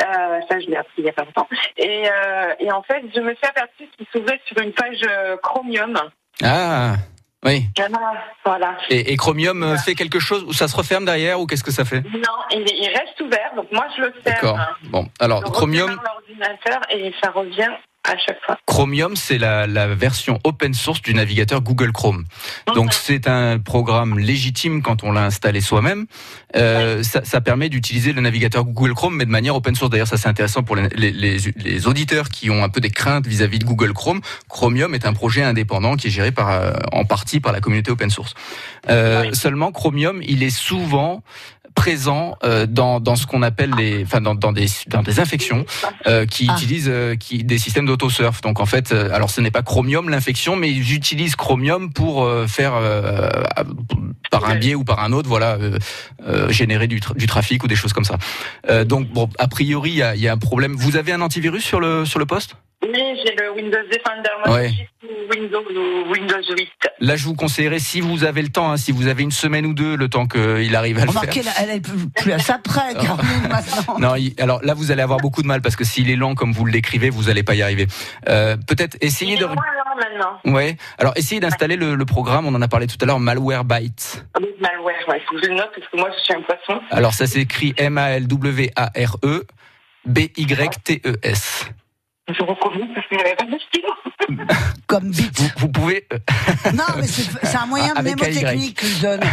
Euh, 0.03 0.41
ça, 0.49 0.61
je 0.61 0.67
l'ai 0.67 0.77
appris 0.77 0.93
il 0.99 1.05
y 1.07 1.09
a 1.09 1.13
pas 1.13 1.25
longtemps. 1.25 1.49
Et, 1.79 2.05
euh, 2.09 2.55
et 2.61 2.71
en 2.71 2.83
fait, 2.83 3.03
je 3.15 3.21
me 3.21 3.35
suis 3.35 3.47
aperçue 3.47 3.89
qu'il 3.97 4.07
s'ouvrait 4.13 4.41
sur 4.47 4.59
une 4.59 4.73
page 4.73 5.01
euh, 5.09 5.37
Chromium. 5.39 5.99
Ah, 6.45 6.93
oui. 7.45 7.67
Voilà. 8.45 8.77
Et, 8.91 9.13
et 9.13 9.17
Chromium 9.17 9.63
euh, 9.63 9.77
fait 9.77 9.95
quelque 9.95 10.19
chose 10.19 10.45
ou 10.45 10.53
ça 10.53 10.69
se 10.69 10.77
referme 10.77 11.05
derrière 11.05 11.41
ou 11.41 11.47
qu'est-ce 11.47 11.65
que 11.65 11.71
ça 11.71 11.85
fait? 11.85 12.01
Non, 12.01 12.39
il, 12.51 12.65
il 12.69 12.89
reste 12.89 13.21
ouvert, 13.21 13.53
donc 13.55 13.71
moi 13.73 13.87
je 13.97 14.03
le 14.03 14.13
ferme. 14.13 14.25
D'accord. 14.25 14.59
Bon, 14.85 15.09
alors 15.21 15.43
Je 15.47 15.51
Chromium, 15.53 15.91
l'ordinateur 15.91 16.81
et 16.91 17.13
ça 17.23 17.31
revient 17.31 17.71
à 18.09 18.17
chaque 18.19 18.39
fois. 18.45 18.59
Chromium, 18.67 19.17
c'est 19.17 19.39
la, 19.39 19.67
la 19.67 19.87
version 19.95 20.39
open 20.45 20.75
source 20.75 21.03
du 21.03 21.15
navigateur 21.15 21.61
Google 21.61 21.93
Chrome. 21.93 22.25
Donc 22.75 22.93
c'est 22.95 23.29
un 23.29 23.59
programme 23.59 24.19
légitime 24.19 24.83
quand 24.83 25.03
on 25.05 25.13
l'a 25.13 25.25
installé 25.25 25.61
soi-même. 25.61 26.07
Euh, 26.57 27.03
ça, 27.03 27.25
ça 27.25 27.41
permet 27.41 27.69
d'utiliser 27.69 28.13
le 28.13 28.21
navigateur 28.21 28.65
Google 28.65 28.95
Chrome, 28.95 29.17
mais 29.17 29.25
de 29.27 29.31
manière 29.31 29.55
open 29.57 29.75
source. 29.75 29.91
D'ailleurs, 29.91 30.07
ça 30.09 30.17
c'est 30.17 30.29
intéressant 30.29 30.63
pour 30.63 30.77
les, 30.77 30.89
les- 30.95 31.13
les- 31.13 31.39
les 31.57 31.87
auditeurs 31.87 32.29
qui 32.29 32.51
ont 32.51 32.63
un 32.65 32.69
peu 32.69 32.81
des 32.81 32.91
craintes 32.91 33.27
vis-à-vis 33.27 33.59
de 33.59 33.65
Google 33.65 33.93
Chrome. 33.93 34.21
Chromium 34.49 34.95
est 34.95 35.07
un 35.07 35.13
projet 35.13 35.43
indépendant 35.43 35.97
qui 35.97 36.07
est 36.09 36.11
géré 36.11 36.33
par, 36.33 36.51
euh, 36.51 36.73
en 36.93 37.05
partie 37.05 37.41
par 37.41 37.53
la 37.53 37.61
communauté 37.61 37.91
open 37.91 38.11
source. 38.11 38.35
Euh, 38.89 39.33
Seulement, 39.33 39.71
Chromium, 39.73 40.21
il 40.23 40.43
est 40.43 40.51
souvent 40.51 41.23
présent 41.75 42.37
euh, 42.45 42.67
dans, 42.67 43.01
dans 43.01 43.17
ce 43.17 43.27
qu'on 43.27 43.43
appelle 43.43 43.73
les, 43.79 44.03
enfin 44.03 44.21
dans, 44.21 44.35
dans 44.35 44.53
des 44.53 44.67
dans 44.89 45.03
des 45.03 45.21
infections 45.21 45.65
euh, 46.07 46.27
qui 46.27 46.47
utilisent 46.47 46.89
euh, 46.89 47.17
qui 47.17 47.45
des 47.45 47.59
systèmes 47.59 47.87
d'autosurf. 47.87 48.41
Donc 48.41 48.61
en 48.61 48.67
fait, 48.67 48.93
euh, 48.93 49.15
alors 49.15 49.31
ce 49.31 49.41
n'est 49.41 49.51
pas 49.51 49.63
Chromium 49.63 50.09
l'infection, 50.09 50.57
mais 50.57 50.71
ils 50.71 50.93
utilisent 50.93 51.37
Chromium 51.37 51.93
pour 51.93 52.25
euh, 52.25 52.47
faire 52.47 52.73
euh, 52.75 53.31
par 54.31 54.45
un 54.49 54.57
biais 54.57 54.75
ou 54.75 54.85
par 54.85 55.01
un 55.01 55.13
autre, 55.13 55.29
voilà, 55.29 55.59
générer 56.49 56.87
du, 56.87 57.01
tra- 57.01 57.17
du 57.17 57.27
trafic 57.27 57.65
ou 57.65 57.69
des 57.69 57.77
choses 57.77 57.93
comme 57.93 58.05
ça. 58.05 58.19
Euh, 58.69 58.85
donc 58.85 59.09
bon, 59.09 59.29
a 59.39 59.49
priori, 59.49 59.91
il 59.91 59.97
y 59.97 60.03
a, 60.03 60.15
il 60.15 60.21
y 60.21 60.29
a 60.29 60.33
un 60.33 60.39
problème. 60.39 60.75
Vous 60.77 60.97
avez 60.97 61.13
un 61.13 61.21
antivirus 61.21 61.65
sur 61.65 61.81
le 61.81 62.05
sur 62.05 62.19
le 62.19 62.27
poste? 62.27 62.57
Oui, 62.81 63.21
j'ai 63.25 63.35
le 63.35 63.53
Windows 63.53 63.79
Defender. 63.91 64.31
Moi, 64.47 64.55
Ouais. 64.57 64.71
Windows 65.31 65.65
ou 65.71 66.13
Windows 66.13 66.37
8. 66.57 66.69
Là, 67.01 67.17
je 67.17 67.25
vous 67.25 67.35
conseillerais, 67.35 67.81
si 67.81 68.01
vous 68.01 68.25
avez 68.25 68.41
le 68.41 68.49
temps, 68.49 68.71
hein, 68.71 68.77
si 68.77 68.93
vous 68.93 69.09
avez 69.09 69.23
une 69.25 69.31
semaine 69.33 69.67
ou 69.67 69.75
deux, 69.75 69.97
le 69.97 70.09
temps 70.09 70.27
qu'il 70.27 70.75
arrive 70.77 70.99
à 70.99 71.05
le 71.05 71.11
faire. 71.13 71.21
Remarquez, 71.21 71.41
elle, 71.41 71.69
elle 71.71 71.77
est 71.77 71.81
plus- 71.81 72.33
à 72.33 72.39
Caroline, 72.39 73.49
maintenant. 73.51 73.99
Non, 73.99 74.15
alors 74.39 74.61
là, 74.63 74.75
vous 74.75 74.91
allez 74.93 75.03
avoir 75.03 75.19
beaucoup 75.19 75.43
de 75.43 75.47
mal 75.49 75.61
parce 75.61 75.77
que 75.77 75.85
s'il 75.85 76.09
est 76.11 76.17
lent 76.17 76.35
comme 76.35 76.53
vous 76.53 76.67
l'écrivez, 76.67 77.11
vous 77.11 77.25
n'allez 77.25 77.43
pas 77.43 77.55
y 77.57 77.63
arriver. 77.63 77.87
Euh, 78.29 78.57
Peut-être 78.67 78.97
essayez 79.01 79.37
de. 79.37 79.47
Maintenant. 79.47 80.39
Ouais. 80.45 80.77
Alors 80.99 81.13
essayez 81.17 81.41
d'installer 81.41 81.75
le, 81.77 81.97
le 81.97 82.05
programme. 82.05 82.47
On 82.47 82.55
en 82.55 82.63
a 82.63 82.69
parlé 82.69 82.87
tout 82.87 82.97
à 83.01 83.07
l'heure, 83.07 83.19
Malwarebytes. 83.19 84.25
Avec 84.35 84.61
malware, 84.61 84.95
ouais, 85.09 85.21
faut 85.29 85.35
que 85.35 85.43
je 85.43 85.49
le 85.49 85.57
note 85.57 85.71
parce 85.77 85.91
que 85.91 85.97
moi, 85.97 86.09
je 86.17 86.23
suis 86.23 86.35
un 86.35 86.43
poisson. 86.43 86.81
Alors 86.93 87.15
ça 87.15 87.27
s'écrit 87.27 87.75
M-A-L-W-A-R-E 87.77 89.45
B-Y-T-E-S. 90.07 91.67
Je 92.29 92.43
recommence 92.43 92.89
parce 92.95 93.07
que 93.09 93.17
j'avais 93.19 93.35
pas 93.37 93.45
de 93.45 93.59
stylo. 93.69 93.89
Comme 94.87 95.11
bit. 95.11 95.39
Vous, 95.39 95.49
vous 95.59 95.69
pouvez. 95.69 96.07
euh, 96.13 96.19
Non, 96.75 96.85
mais 96.99 97.07
c'est 97.07 97.57
un 97.57 97.67
moyen 97.67 97.93
Avec 97.97 98.17
mnémotechnique 98.17 98.77
que 98.79 98.87
je 98.87 99.01
donne. 99.01 99.21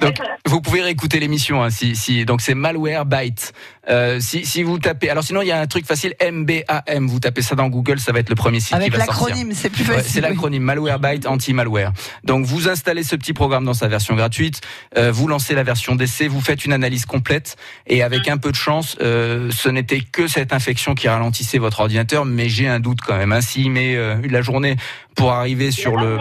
Donc, 0.00 0.16
vous 0.46 0.60
pouvez 0.60 0.82
réécouter 0.82 1.20
l'émission. 1.20 1.62
Hein, 1.62 1.70
si, 1.70 1.94
si, 1.94 2.24
donc, 2.24 2.40
c'est 2.40 2.54
Malwarebytes. 2.54 3.52
Euh, 3.90 4.20
si, 4.20 4.44
si 4.44 4.62
vous 4.62 4.78
tapez. 4.78 5.08
Alors, 5.10 5.24
sinon, 5.24 5.42
il 5.42 5.48
y 5.48 5.52
a 5.52 5.60
un 5.60 5.66
truc 5.66 5.86
facile 5.86 6.14
M-B-A-M. 6.20 7.06
Vous 7.08 7.20
tapez 7.20 7.42
ça 7.42 7.54
dans 7.54 7.68
Google, 7.68 7.98
ça 8.00 8.12
va 8.12 8.18
être 8.20 8.28
le 8.28 8.34
premier 8.34 8.60
site 8.60 8.74
Avec 8.74 8.92
qui 8.92 8.98
va 8.98 9.04
sortir. 9.06 9.24
l'acronyme, 9.26 9.52
c'est 9.54 9.70
plus 9.70 9.88
Ouais, 9.88 9.96
facile. 9.96 10.10
c'est 10.12 10.20
l'acronyme 10.20 10.62
Malwarebyte 10.62 11.26
anti-malware. 11.26 11.92
Donc, 12.24 12.44
vous 12.44 12.68
installez 12.68 13.02
ce 13.02 13.16
petit 13.16 13.32
programme 13.32 13.64
dans 13.64 13.74
sa 13.74 13.88
version 13.88 14.14
gratuite. 14.14 14.60
euh, 14.96 15.10
vous 15.12 15.26
lancez 15.28 15.54
la 15.54 15.62
version 15.62 15.94
d'essai. 15.94 16.28
Vous 16.28 16.40
faites 16.40 16.64
une 16.64 16.72
analyse 16.72 17.06
complète. 17.06 17.56
Et 17.86 18.02
avec 18.02 18.28
un 18.28 18.36
peu 18.36 18.50
de 18.50 18.56
chance, 18.56 18.96
euh, 19.00 19.50
ce 19.50 19.68
n'était 19.68 20.00
que 20.00 20.26
cette 20.28 20.52
infection 20.52 20.94
qui 20.94 21.08
ralentissait 21.08 21.58
votre 21.58 21.80
ordinateur. 21.80 22.24
Mais 22.24 22.48
j'ai 22.48 22.68
un 22.68 22.80
doute 22.80 22.98
quand 23.06 23.16
même. 23.16 23.32
Hein, 23.32 23.40
S'il 23.40 23.70
met 23.70 23.94
euh, 23.96 24.16
la 24.28 24.42
journée 24.42 24.76
pour 25.14 25.32
arriver 25.32 25.70
sur 25.70 25.96
le. 25.96 26.18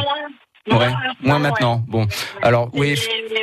Ouais, 0.69 0.91
moins 1.21 1.39
maintenant. 1.39 1.83
Bon, 1.87 2.07
alors 2.41 2.69
oui, 2.73 2.99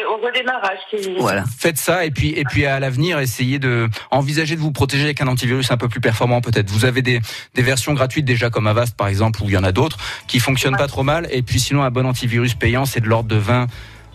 au 0.08 0.24
redémarrage, 0.24 0.78
c'est. 0.90 1.44
Faites 1.58 1.78
ça 1.78 2.04
et 2.04 2.10
puis 2.10 2.30
et 2.30 2.44
puis 2.44 2.66
à 2.66 2.78
l'avenir 2.80 3.18
essayez 3.18 3.58
de 3.58 3.88
envisager 4.10 4.56
de 4.56 4.60
vous 4.60 4.72
protéger 4.72 5.04
avec 5.04 5.20
un 5.20 5.26
antivirus 5.28 5.70
un 5.70 5.76
peu 5.76 5.88
plus 5.88 6.00
performant 6.00 6.40
peut-être. 6.40 6.70
Vous 6.70 6.84
avez 6.84 7.02
des, 7.02 7.20
des 7.54 7.62
versions 7.62 7.94
gratuites 7.94 8.24
déjà 8.24 8.50
comme 8.50 8.66
Avast 8.66 8.96
par 8.96 9.08
exemple 9.08 9.42
ou 9.42 9.46
il 9.46 9.52
y 9.52 9.56
en 9.56 9.64
a 9.64 9.72
d'autres 9.72 9.98
qui 10.26 10.40
fonctionnent 10.40 10.76
pas 10.76 10.86
trop 10.86 11.02
mal 11.02 11.26
et 11.30 11.42
puis 11.42 11.60
sinon 11.60 11.82
un 11.82 11.90
bon 11.90 12.06
antivirus 12.06 12.54
payant 12.54 12.84
c'est 12.84 13.00
de 13.00 13.08
l'ordre 13.08 13.28
de 13.28 13.36
20 13.36 13.66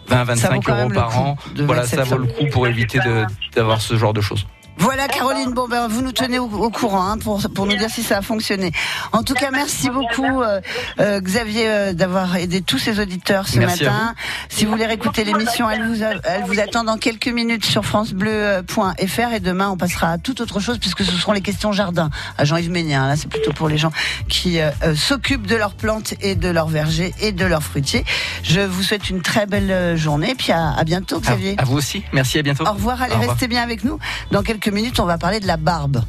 20 0.08 0.36
Ça 0.36 0.50
vaut 0.50 0.56
25 0.56 0.64
quand 0.64 0.76
même 0.76 0.86
euros 0.86 0.94
par 0.94 1.10
coup 1.10 1.18
an. 1.20 1.38
Voilà, 1.58 1.84
ça 1.84 2.04
vaut 2.04 2.18
le 2.18 2.28
coup 2.28 2.46
pour 2.52 2.68
éviter 2.68 3.00
de 3.00 3.26
d'avoir 3.56 3.82
ce 3.82 3.96
genre 3.96 4.14
de 4.14 4.22
choses. 4.22 4.46
Voilà 4.80 5.08
Caroline, 5.08 5.52
bon 5.54 5.68
ben 5.68 5.88
vous 5.88 6.02
nous 6.02 6.12
tenez 6.14 6.40
au, 6.40 6.46
au 6.46 6.70
courant 6.70 7.04
hein, 7.10 7.18
pour 7.18 7.42
pour 7.54 7.66
nous 7.66 7.76
dire 7.76 7.90
si 7.90 8.02
ça 8.02 8.18
a 8.18 8.22
fonctionné. 8.22 8.72
En 9.12 9.24
tout 9.24 9.34
cas, 9.34 9.52
merci 9.52 9.90
beaucoup 9.90 10.42
euh, 10.42 10.62
euh, 11.00 11.20
Xavier 11.20 11.68
euh, 11.68 11.94
d'avoir 11.94 12.36
aidé 12.38 12.62
tous 12.62 12.78
ces 12.80 13.00
auditeurs 13.00 13.48
ce 13.48 13.60
Merci 13.60 13.84
matin. 13.84 14.16
Si 14.48 14.66
vous 14.66 14.72
voulez 14.72 14.86
réécouter 14.86 15.24
l'émission, 15.26 15.70
elle 15.70 15.86
vous 15.86 16.02
a- 16.04 16.14
elle 16.24 16.44
vous 16.46 16.60
attend 16.60 16.84
dans 16.86 16.98
quelques 16.98 17.28
minutes 17.28 17.66
sur 17.66 17.84
francebleu.fr 17.86 19.34
et 19.34 19.40
demain 19.40 19.70
on 19.70 19.78
passera 19.78 20.12
à 20.12 20.18
toute 20.18 20.40
autre 20.42 20.60
chose 20.60 20.78
puisque 20.80 21.04
ce 21.04 21.12
seront 21.12 21.34
les 21.34 21.42
questions 21.42 21.72
jardin 21.72 22.10
à 22.38 22.46
Jean-Yves 22.46 22.72
Ménien. 22.72 23.08
Là, 23.08 23.16
c'est 23.16 23.28
plutôt 23.30 23.52
pour 23.52 23.68
les 23.68 23.78
gens 23.78 23.92
qui 24.30 24.60
euh, 24.62 24.70
euh, 24.84 24.96
s'occupent 24.96 25.46
de 25.48 25.56
leurs 25.58 25.74
plantes 25.74 26.14
et 26.22 26.36
de 26.36 26.48
leurs 26.50 26.70
vergers 26.70 27.14
et 27.20 27.32
de 27.32 27.46
leurs 27.46 27.64
fruitiers. 27.64 28.06
Je 28.44 28.62
vous 28.62 28.84
souhaite 28.84 29.10
une 29.10 29.22
très 29.22 29.46
belle 29.46 29.72
euh, 29.72 29.98
journée 29.98 30.36
puis 30.38 30.52
à, 30.54 30.72
à 30.72 30.84
bientôt 30.84 31.20
Xavier. 31.20 31.56
À 31.58 31.66
vous 31.66 31.78
aussi. 31.78 32.04
Merci 32.14 32.40
à 32.40 32.44
bientôt. 32.44 32.66
Au 32.66 32.72
revoir, 32.72 33.02
allez, 33.02 33.12
Au 33.14 33.18
revoir. 33.18 33.32
restez 33.32 33.48
bien 33.48 33.62
avec 33.62 33.84
nous. 33.84 34.00
Dans 34.32 34.42
quelques 34.42 34.69
minutes, 34.72 35.00
on 35.00 35.06
va 35.06 35.18
parler 35.18 35.40
de 35.40 35.48
la 35.48 35.58
barbe 35.58 36.02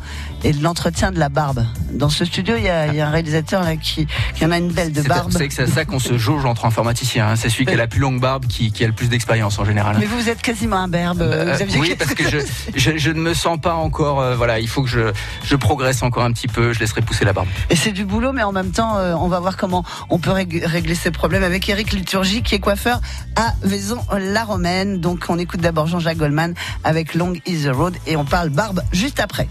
et 0.44 0.53
de 0.53 0.62
l'entretien 0.62 1.11
de 1.12 1.18
la 1.18 1.29
barbe. 1.29 1.64
Dans 1.92 2.09
ce 2.09 2.25
studio, 2.25 2.55
il 2.57 2.62
y 2.64 2.68
a, 2.68 2.87
il 2.87 2.94
y 2.94 3.01
a 3.01 3.07
un 3.09 3.11
réalisateur 3.11 3.62
là 3.62 3.77
qui, 3.77 4.07
qui 4.35 4.44
en 4.46 4.51
a 4.51 4.59
une 4.59 4.73
belle 4.73 4.92
de 4.92 5.03
barbe. 5.03 5.33
Que 5.33 5.53
c'est 5.53 5.62
à 5.62 5.66
ça 5.66 5.85
qu'on 5.85 5.99
se 5.99 6.16
jauge 6.18 6.44
entre 6.44 6.64
informaticiens. 6.64 7.29
hein. 7.31 7.37
C'est 7.37 7.49
celui 7.51 7.66
qui 7.66 7.73
a 7.73 7.77
la 7.77 7.87
plus 7.87 8.01
longue 8.01 8.20
barbe 8.20 8.46
qui, 8.46 8.73
qui 8.73 8.85
a 8.85 8.87
le 8.87 8.92
plus 8.92 9.09
d'expérience 9.09 9.59
en 9.59 9.64
général. 9.64 9.96
Mais 9.99 10.07
vous, 10.07 10.29
êtes 10.29 10.40
quasiment 10.42 10.77
un 10.77 10.88
berbe. 10.88 11.20
Euh, 11.23 11.55
Xavier. 11.55 11.79
oui, 11.81 11.94
parce 11.99 12.14
que 12.14 12.29
je, 12.29 12.38
je, 12.75 12.96
je 12.96 13.11
ne 13.11 13.20
me 13.20 13.35
sens 13.35 13.59
pas 13.61 13.75
encore. 13.75 14.20
euh, 14.20 14.37
voilà, 14.37 14.59
il 14.61 14.68
faut 14.68 14.83
que 14.83 14.88
je, 14.88 15.12
je 15.44 15.57
progresse 15.57 16.03
encore 16.03 16.25
un 16.25 16.33
petit 16.33 16.49
peu. 16.49 16.73
Je 16.73 16.81
laisserai 16.81 17.03
pousser 17.03 17.25
la 17.25 17.33
barbe. 17.33 17.49
Et 17.68 17.77
c'est 17.77 17.92
du 17.92 18.05
boulot, 18.05 18.33
mais 18.33 18.42
en 18.42 18.53
même 18.53 18.70
temps, 18.70 18.96
euh, 18.99 19.14
on 19.14 19.29
va 19.29 19.40
voir 19.40 19.57
comment 19.57 19.85
on 20.09 20.18
peut 20.18 20.31
rég- 20.31 20.64
régler 20.64 20.94
ces 20.94 21.11
problèmes 21.11 21.42
avec 21.44 21.68
Eric 21.68 21.92
Liturgie, 21.92 22.42
qui 22.42 22.55
est 22.55 22.61
coiffeur 22.61 23.01
à 23.37 23.53
Vaison-la-Romaine. 23.62 25.01
Donc, 25.01 25.25
on 25.29 25.38
écoute 25.38 25.61
d'abord 25.61 25.87
Jean-Jacques 25.87 26.18
Goldman 26.18 26.55
avec 26.85 27.14
Long 27.14 27.33
is 27.46 27.64
the 27.64 27.73
Road 27.75 27.94
et 28.07 28.16
on 28.16 28.25
parle 28.25 28.50
barbe 28.51 28.83
juste 28.93 29.21
après. 29.21 29.49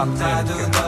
Sur 0.00 0.79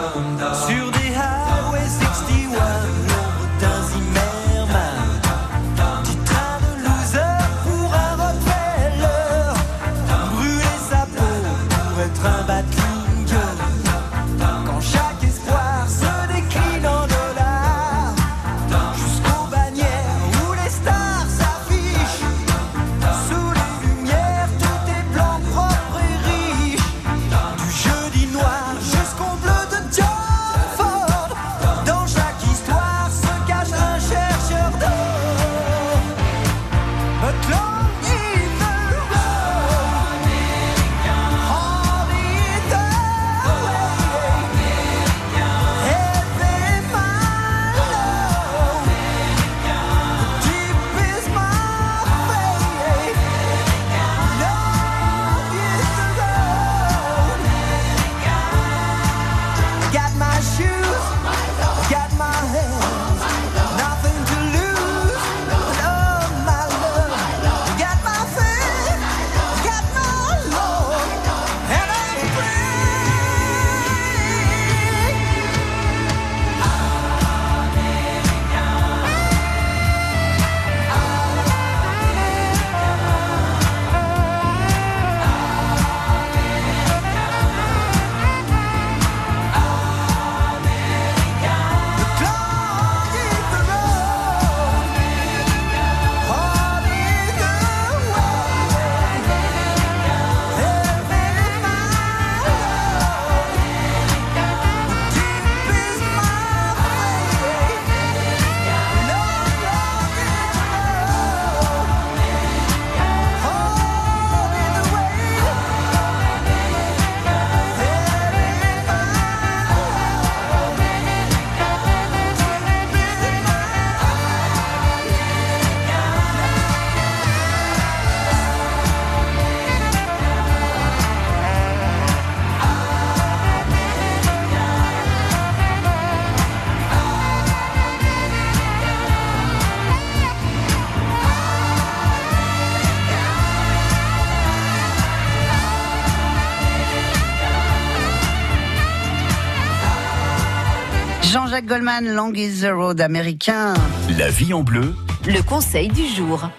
Goldman, 151.73 152.15
Long 152.15 152.35
is 152.35 152.61
the 152.61 152.71
Road 152.71 153.01
américain. 153.01 153.73
La 154.19 154.29
vie 154.29 154.53
en 154.53 154.63
bleu, 154.63 154.95
Le 155.25 155.41
conseil 155.41 155.89
du 155.89 156.07
jour. 156.07 156.51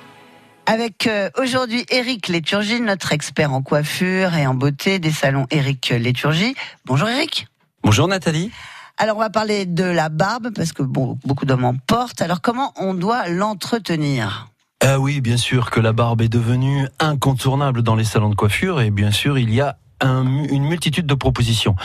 Avec 0.65 1.05
euh, 1.05 1.29
aujourd'hui 1.37 1.85
Eric 1.91 2.29
Léturgie, 2.29 2.81
notre 2.81 3.11
expert 3.11 3.53
en 3.53 3.61
coiffure 3.61 4.33
et 4.33 4.47
en 4.47 4.55
beauté 4.55 4.97
des 4.97 5.11
salons 5.11 5.45
Eric 5.51 5.89
Léturgie. 5.89 6.55
Bonjour 6.85 7.07
Eric. 7.07 7.45
Bonjour 7.83 8.07
Nathalie. 8.07 8.49
Alors 8.97 9.17
on 9.17 9.19
va 9.19 9.29
parler 9.29 9.67
de 9.67 9.83
la 9.83 10.09
barbe 10.09 10.49
parce 10.49 10.73
que 10.73 10.81
bon, 10.81 11.19
beaucoup 11.25 11.45
d'hommes 11.45 11.65
en 11.65 11.75
portent. 11.75 12.23
Alors 12.23 12.41
comment 12.41 12.73
on 12.77 12.95
doit 12.95 13.27
l'entretenir? 13.27 14.47
Ah 14.81 14.99
oui, 14.99 15.21
bien 15.21 15.37
sûr 15.37 15.69
que 15.69 15.79
la 15.79 15.93
barbe 15.93 16.23
est 16.23 16.27
devenue 16.27 16.87
incontournable 16.99 17.83
dans 17.83 17.95
les 17.95 18.03
salons 18.03 18.31
de 18.31 18.35
coiffure 18.35 18.81
et 18.81 18.89
bien 18.89 19.11
sûr 19.11 19.37
il 19.37 19.53
y 19.53 19.61
a 19.61 19.77
un- 20.03 20.43
une 20.43 20.65
multitude 20.65 21.05
de 21.07 21.13
propositions. 21.15 21.75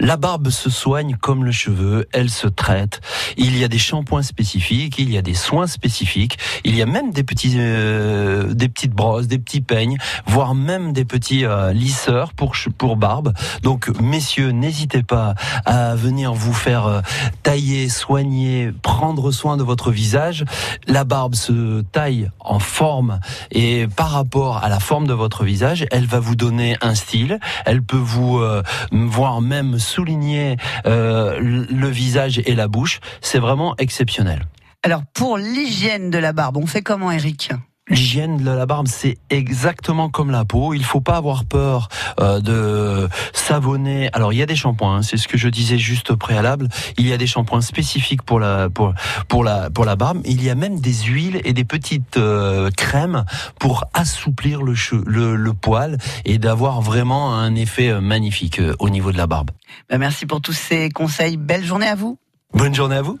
La 0.00 0.16
barbe 0.16 0.50
se 0.50 0.68
soigne 0.70 1.16
comme 1.16 1.44
le 1.44 1.52
cheveu, 1.52 2.06
elle 2.12 2.30
se 2.30 2.46
traite. 2.48 3.00
Il 3.36 3.56
y 3.56 3.64
a 3.64 3.68
des 3.68 3.78
shampoings 3.78 4.22
spécifiques, 4.22 4.98
il 4.98 5.10
y 5.10 5.16
a 5.18 5.22
des 5.22 5.34
soins 5.34 5.66
spécifiques, 5.66 6.38
il 6.64 6.74
y 6.76 6.82
a 6.82 6.86
même 6.86 7.12
des 7.12 7.22
petits, 7.24 7.54
euh, 7.56 8.52
des 8.52 8.68
petites 8.68 8.92
brosses, 8.92 9.28
des 9.28 9.38
petits 9.38 9.60
peignes, 9.60 9.96
voire 10.26 10.54
même 10.54 10.92
des 10.92 11.04
petits 11.04 11.44
euh, 11.44 11.72
lisseurs 11.72 12.32
pour 12.34 12.52
pour 12.76 12.96
barbe. 12.96 13.32
Donc 13.62 13.88
messieurs, 14.00 14.50
n'hésitez 14.50 15.02
pas 15.02 15.34
à 15.64 15.94
venir 15.94 16.32
vous 16.34 16.52
faire 16.52 16.86
euh, 16.86 17.00
tailler, 17.42 17.88
soigner, 17.88 18.72
prendre 18.82 19.30
soin 19.30 19.56
de 19.56 19.62
votre 19.62 19.90
visage. 19.90 20.44
La 20.86 21.04
barbe 21.04 21.34
se 21.34 21.82
taille 21.92 22.30
en 22.40 22.58
forme 22.58 23.20
et 23.52 23.86
par 23.96 24.10
rapport 24.10 24.64
à 24.64 24.68
la 24.68 24.80
forme 24.80 25.06
de 25.06 25.14
votre 25.14 25.44
visage, 25.44 25.86
elle 25.90 26.06
va 26.06 26.20
vous 26.20 26.34
donner 26.36 26.76
un 26.80 26.94
style. 26.94 27.38
Elle 27.68 27.82
peut 27.82 27.96
vous 27.96 28.38
euh, 28.38 28.62
voire 28.90 29.42
même 29.42 29.78
souligner 29.78 30.56
euh, 30.86 31.38
le 31.38 31.88
visage 31.88 32.40
et 32.46 32.54
la 32.54 32.66
bouche. 32.66 33.00
C'est 33.20 33.38
vraiment 33.38 33.74
exceptionnel. 33.76 34.46
Alors 34.82 35.02
pour 35.12 35.36
l'hygiène 35.36 36.10
de 36.10 36.16
la 36.18 36.32
barbe, 36.32 36.56
on 36.56 36.66
fait 36.66 36.80
comment 36.80 37.10
Eric? 37.10 37.50
L'hygiène 37.90 38.36
de 38.38 38.50
la 38.50 38.66
barbe, 38.66 38.86
c'est 38.88 39.16
exactement 39.30 40.08
comme 40.10 40.30
la 40.30 40.44
peau. 40.44 40.74
Il 40.74 40.84
faut 40.84 41.00
pas 41.00 41.16
avoir 41.16 41.44
peur 41.44 41.88
euh, 42.20 42.40
de 42.40 43.08
savonner. 43.32 44.10
Alors 44.12 44.32
il 44.32 44.36
y 44.38 44.42
a 44.42 44.46
des 44.46 44.56
shampoings, 44.56 44.96
hein, 44.96 45.02
c'est 45.02 45.16
ce 45.16 45.26
que 45.28 45.38
je 45.38 45.48
disais 45.48 45.78
juste 45.78 46.10
au 46.10 46.16
préalable. 46.16 46.68
Il 46.98 47.06
y 47.08 47.12
a 47.12 47.16
des 47.16 47.26
shampoings 47.26 47.60
spécifiques 47.62 48.22
pour 48.22 48.40
la 48.40 48.68
pour 48.68 48.92
pour 49.28 49.42
la 49.44 49.70
pour 49.70 49.84
la 49.84 49.96
barbe. 49.96 50.20
Il 50.24 50.42
y 50.42 50.50
a 50.50 50.54
même 50.54 50.80
des 50.80 50.92
huiles 50.94 51.40
et 51.44 51.52
des 51.52 51.64
petites 51.64 52.16
euh, 52.18 52.70
crèmes 52.76 53.24
pour 53.58 53.84
assouplir 53.94 54.62
le, 54.62 54.74
che- 54.74 55.02
le 55.06 55.34
le 55.36 55.52
poil 55.54 55.96
et 56.24 56.38
d'avoir 56.38 56.80
vraiment 56.82 57.34
un 57.34 57.54
effet 57.54 57.88
euh, 57.88 58.00
magnifique 58.00 58.58
euh, 58.60 58.74
au 58.80 58.90
niveau 58.90 59.12
de 59.12 59.16
la 59.16 59.26
barbe. 59.26 59.50
Ben, 59.88 59.98
Merci 59.98 60.26
pour 60.26 60.40
tous 60.40 60.52
ces 60.52 60.90
conseils. 60.90 61.36
Belle 61.36 61.64
journée 61.64 61.88
à 61.88 61.94
vous. 61.94 62.18
Bonne 62.54 62.74
journée 62.74 62.96
à 62.96 63.02
vous. 63.02 63.18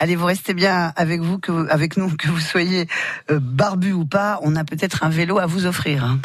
Allez, 0.00 0.16
vous 0.16 0.26
restez 0.26 0.54
bien 0.54 0.92
avec 0.96 1.20
vous, 1.20 1.38
que 1.38 1.50
vous- 1.52 1.66
avec 1.70 1.96
nous, 1.96 2.08
que 2.16 2.28
vous 2.28 2.40
soyez 2.40 2.86
euh, 3.30 3.38
barbu 3.40 3.92
ou 3.92 4.04
pas. 4.04 4.38
On 4.42 4.54
a 4.56 4.64
peut-être 4.64 5.02
un 5.04 5.08
vélo 5.08 5.38
à 5.38 5.46
vous 5.46 5.66
offrir. 5.66 6.04
hein. 6.04 6.18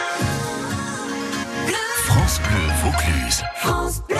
France 2.06 2.40
Bleu 2.48 2.60
Vaucluse. 2.84 3.44
France 3.58 4.02
Bleu. 4.08 4.18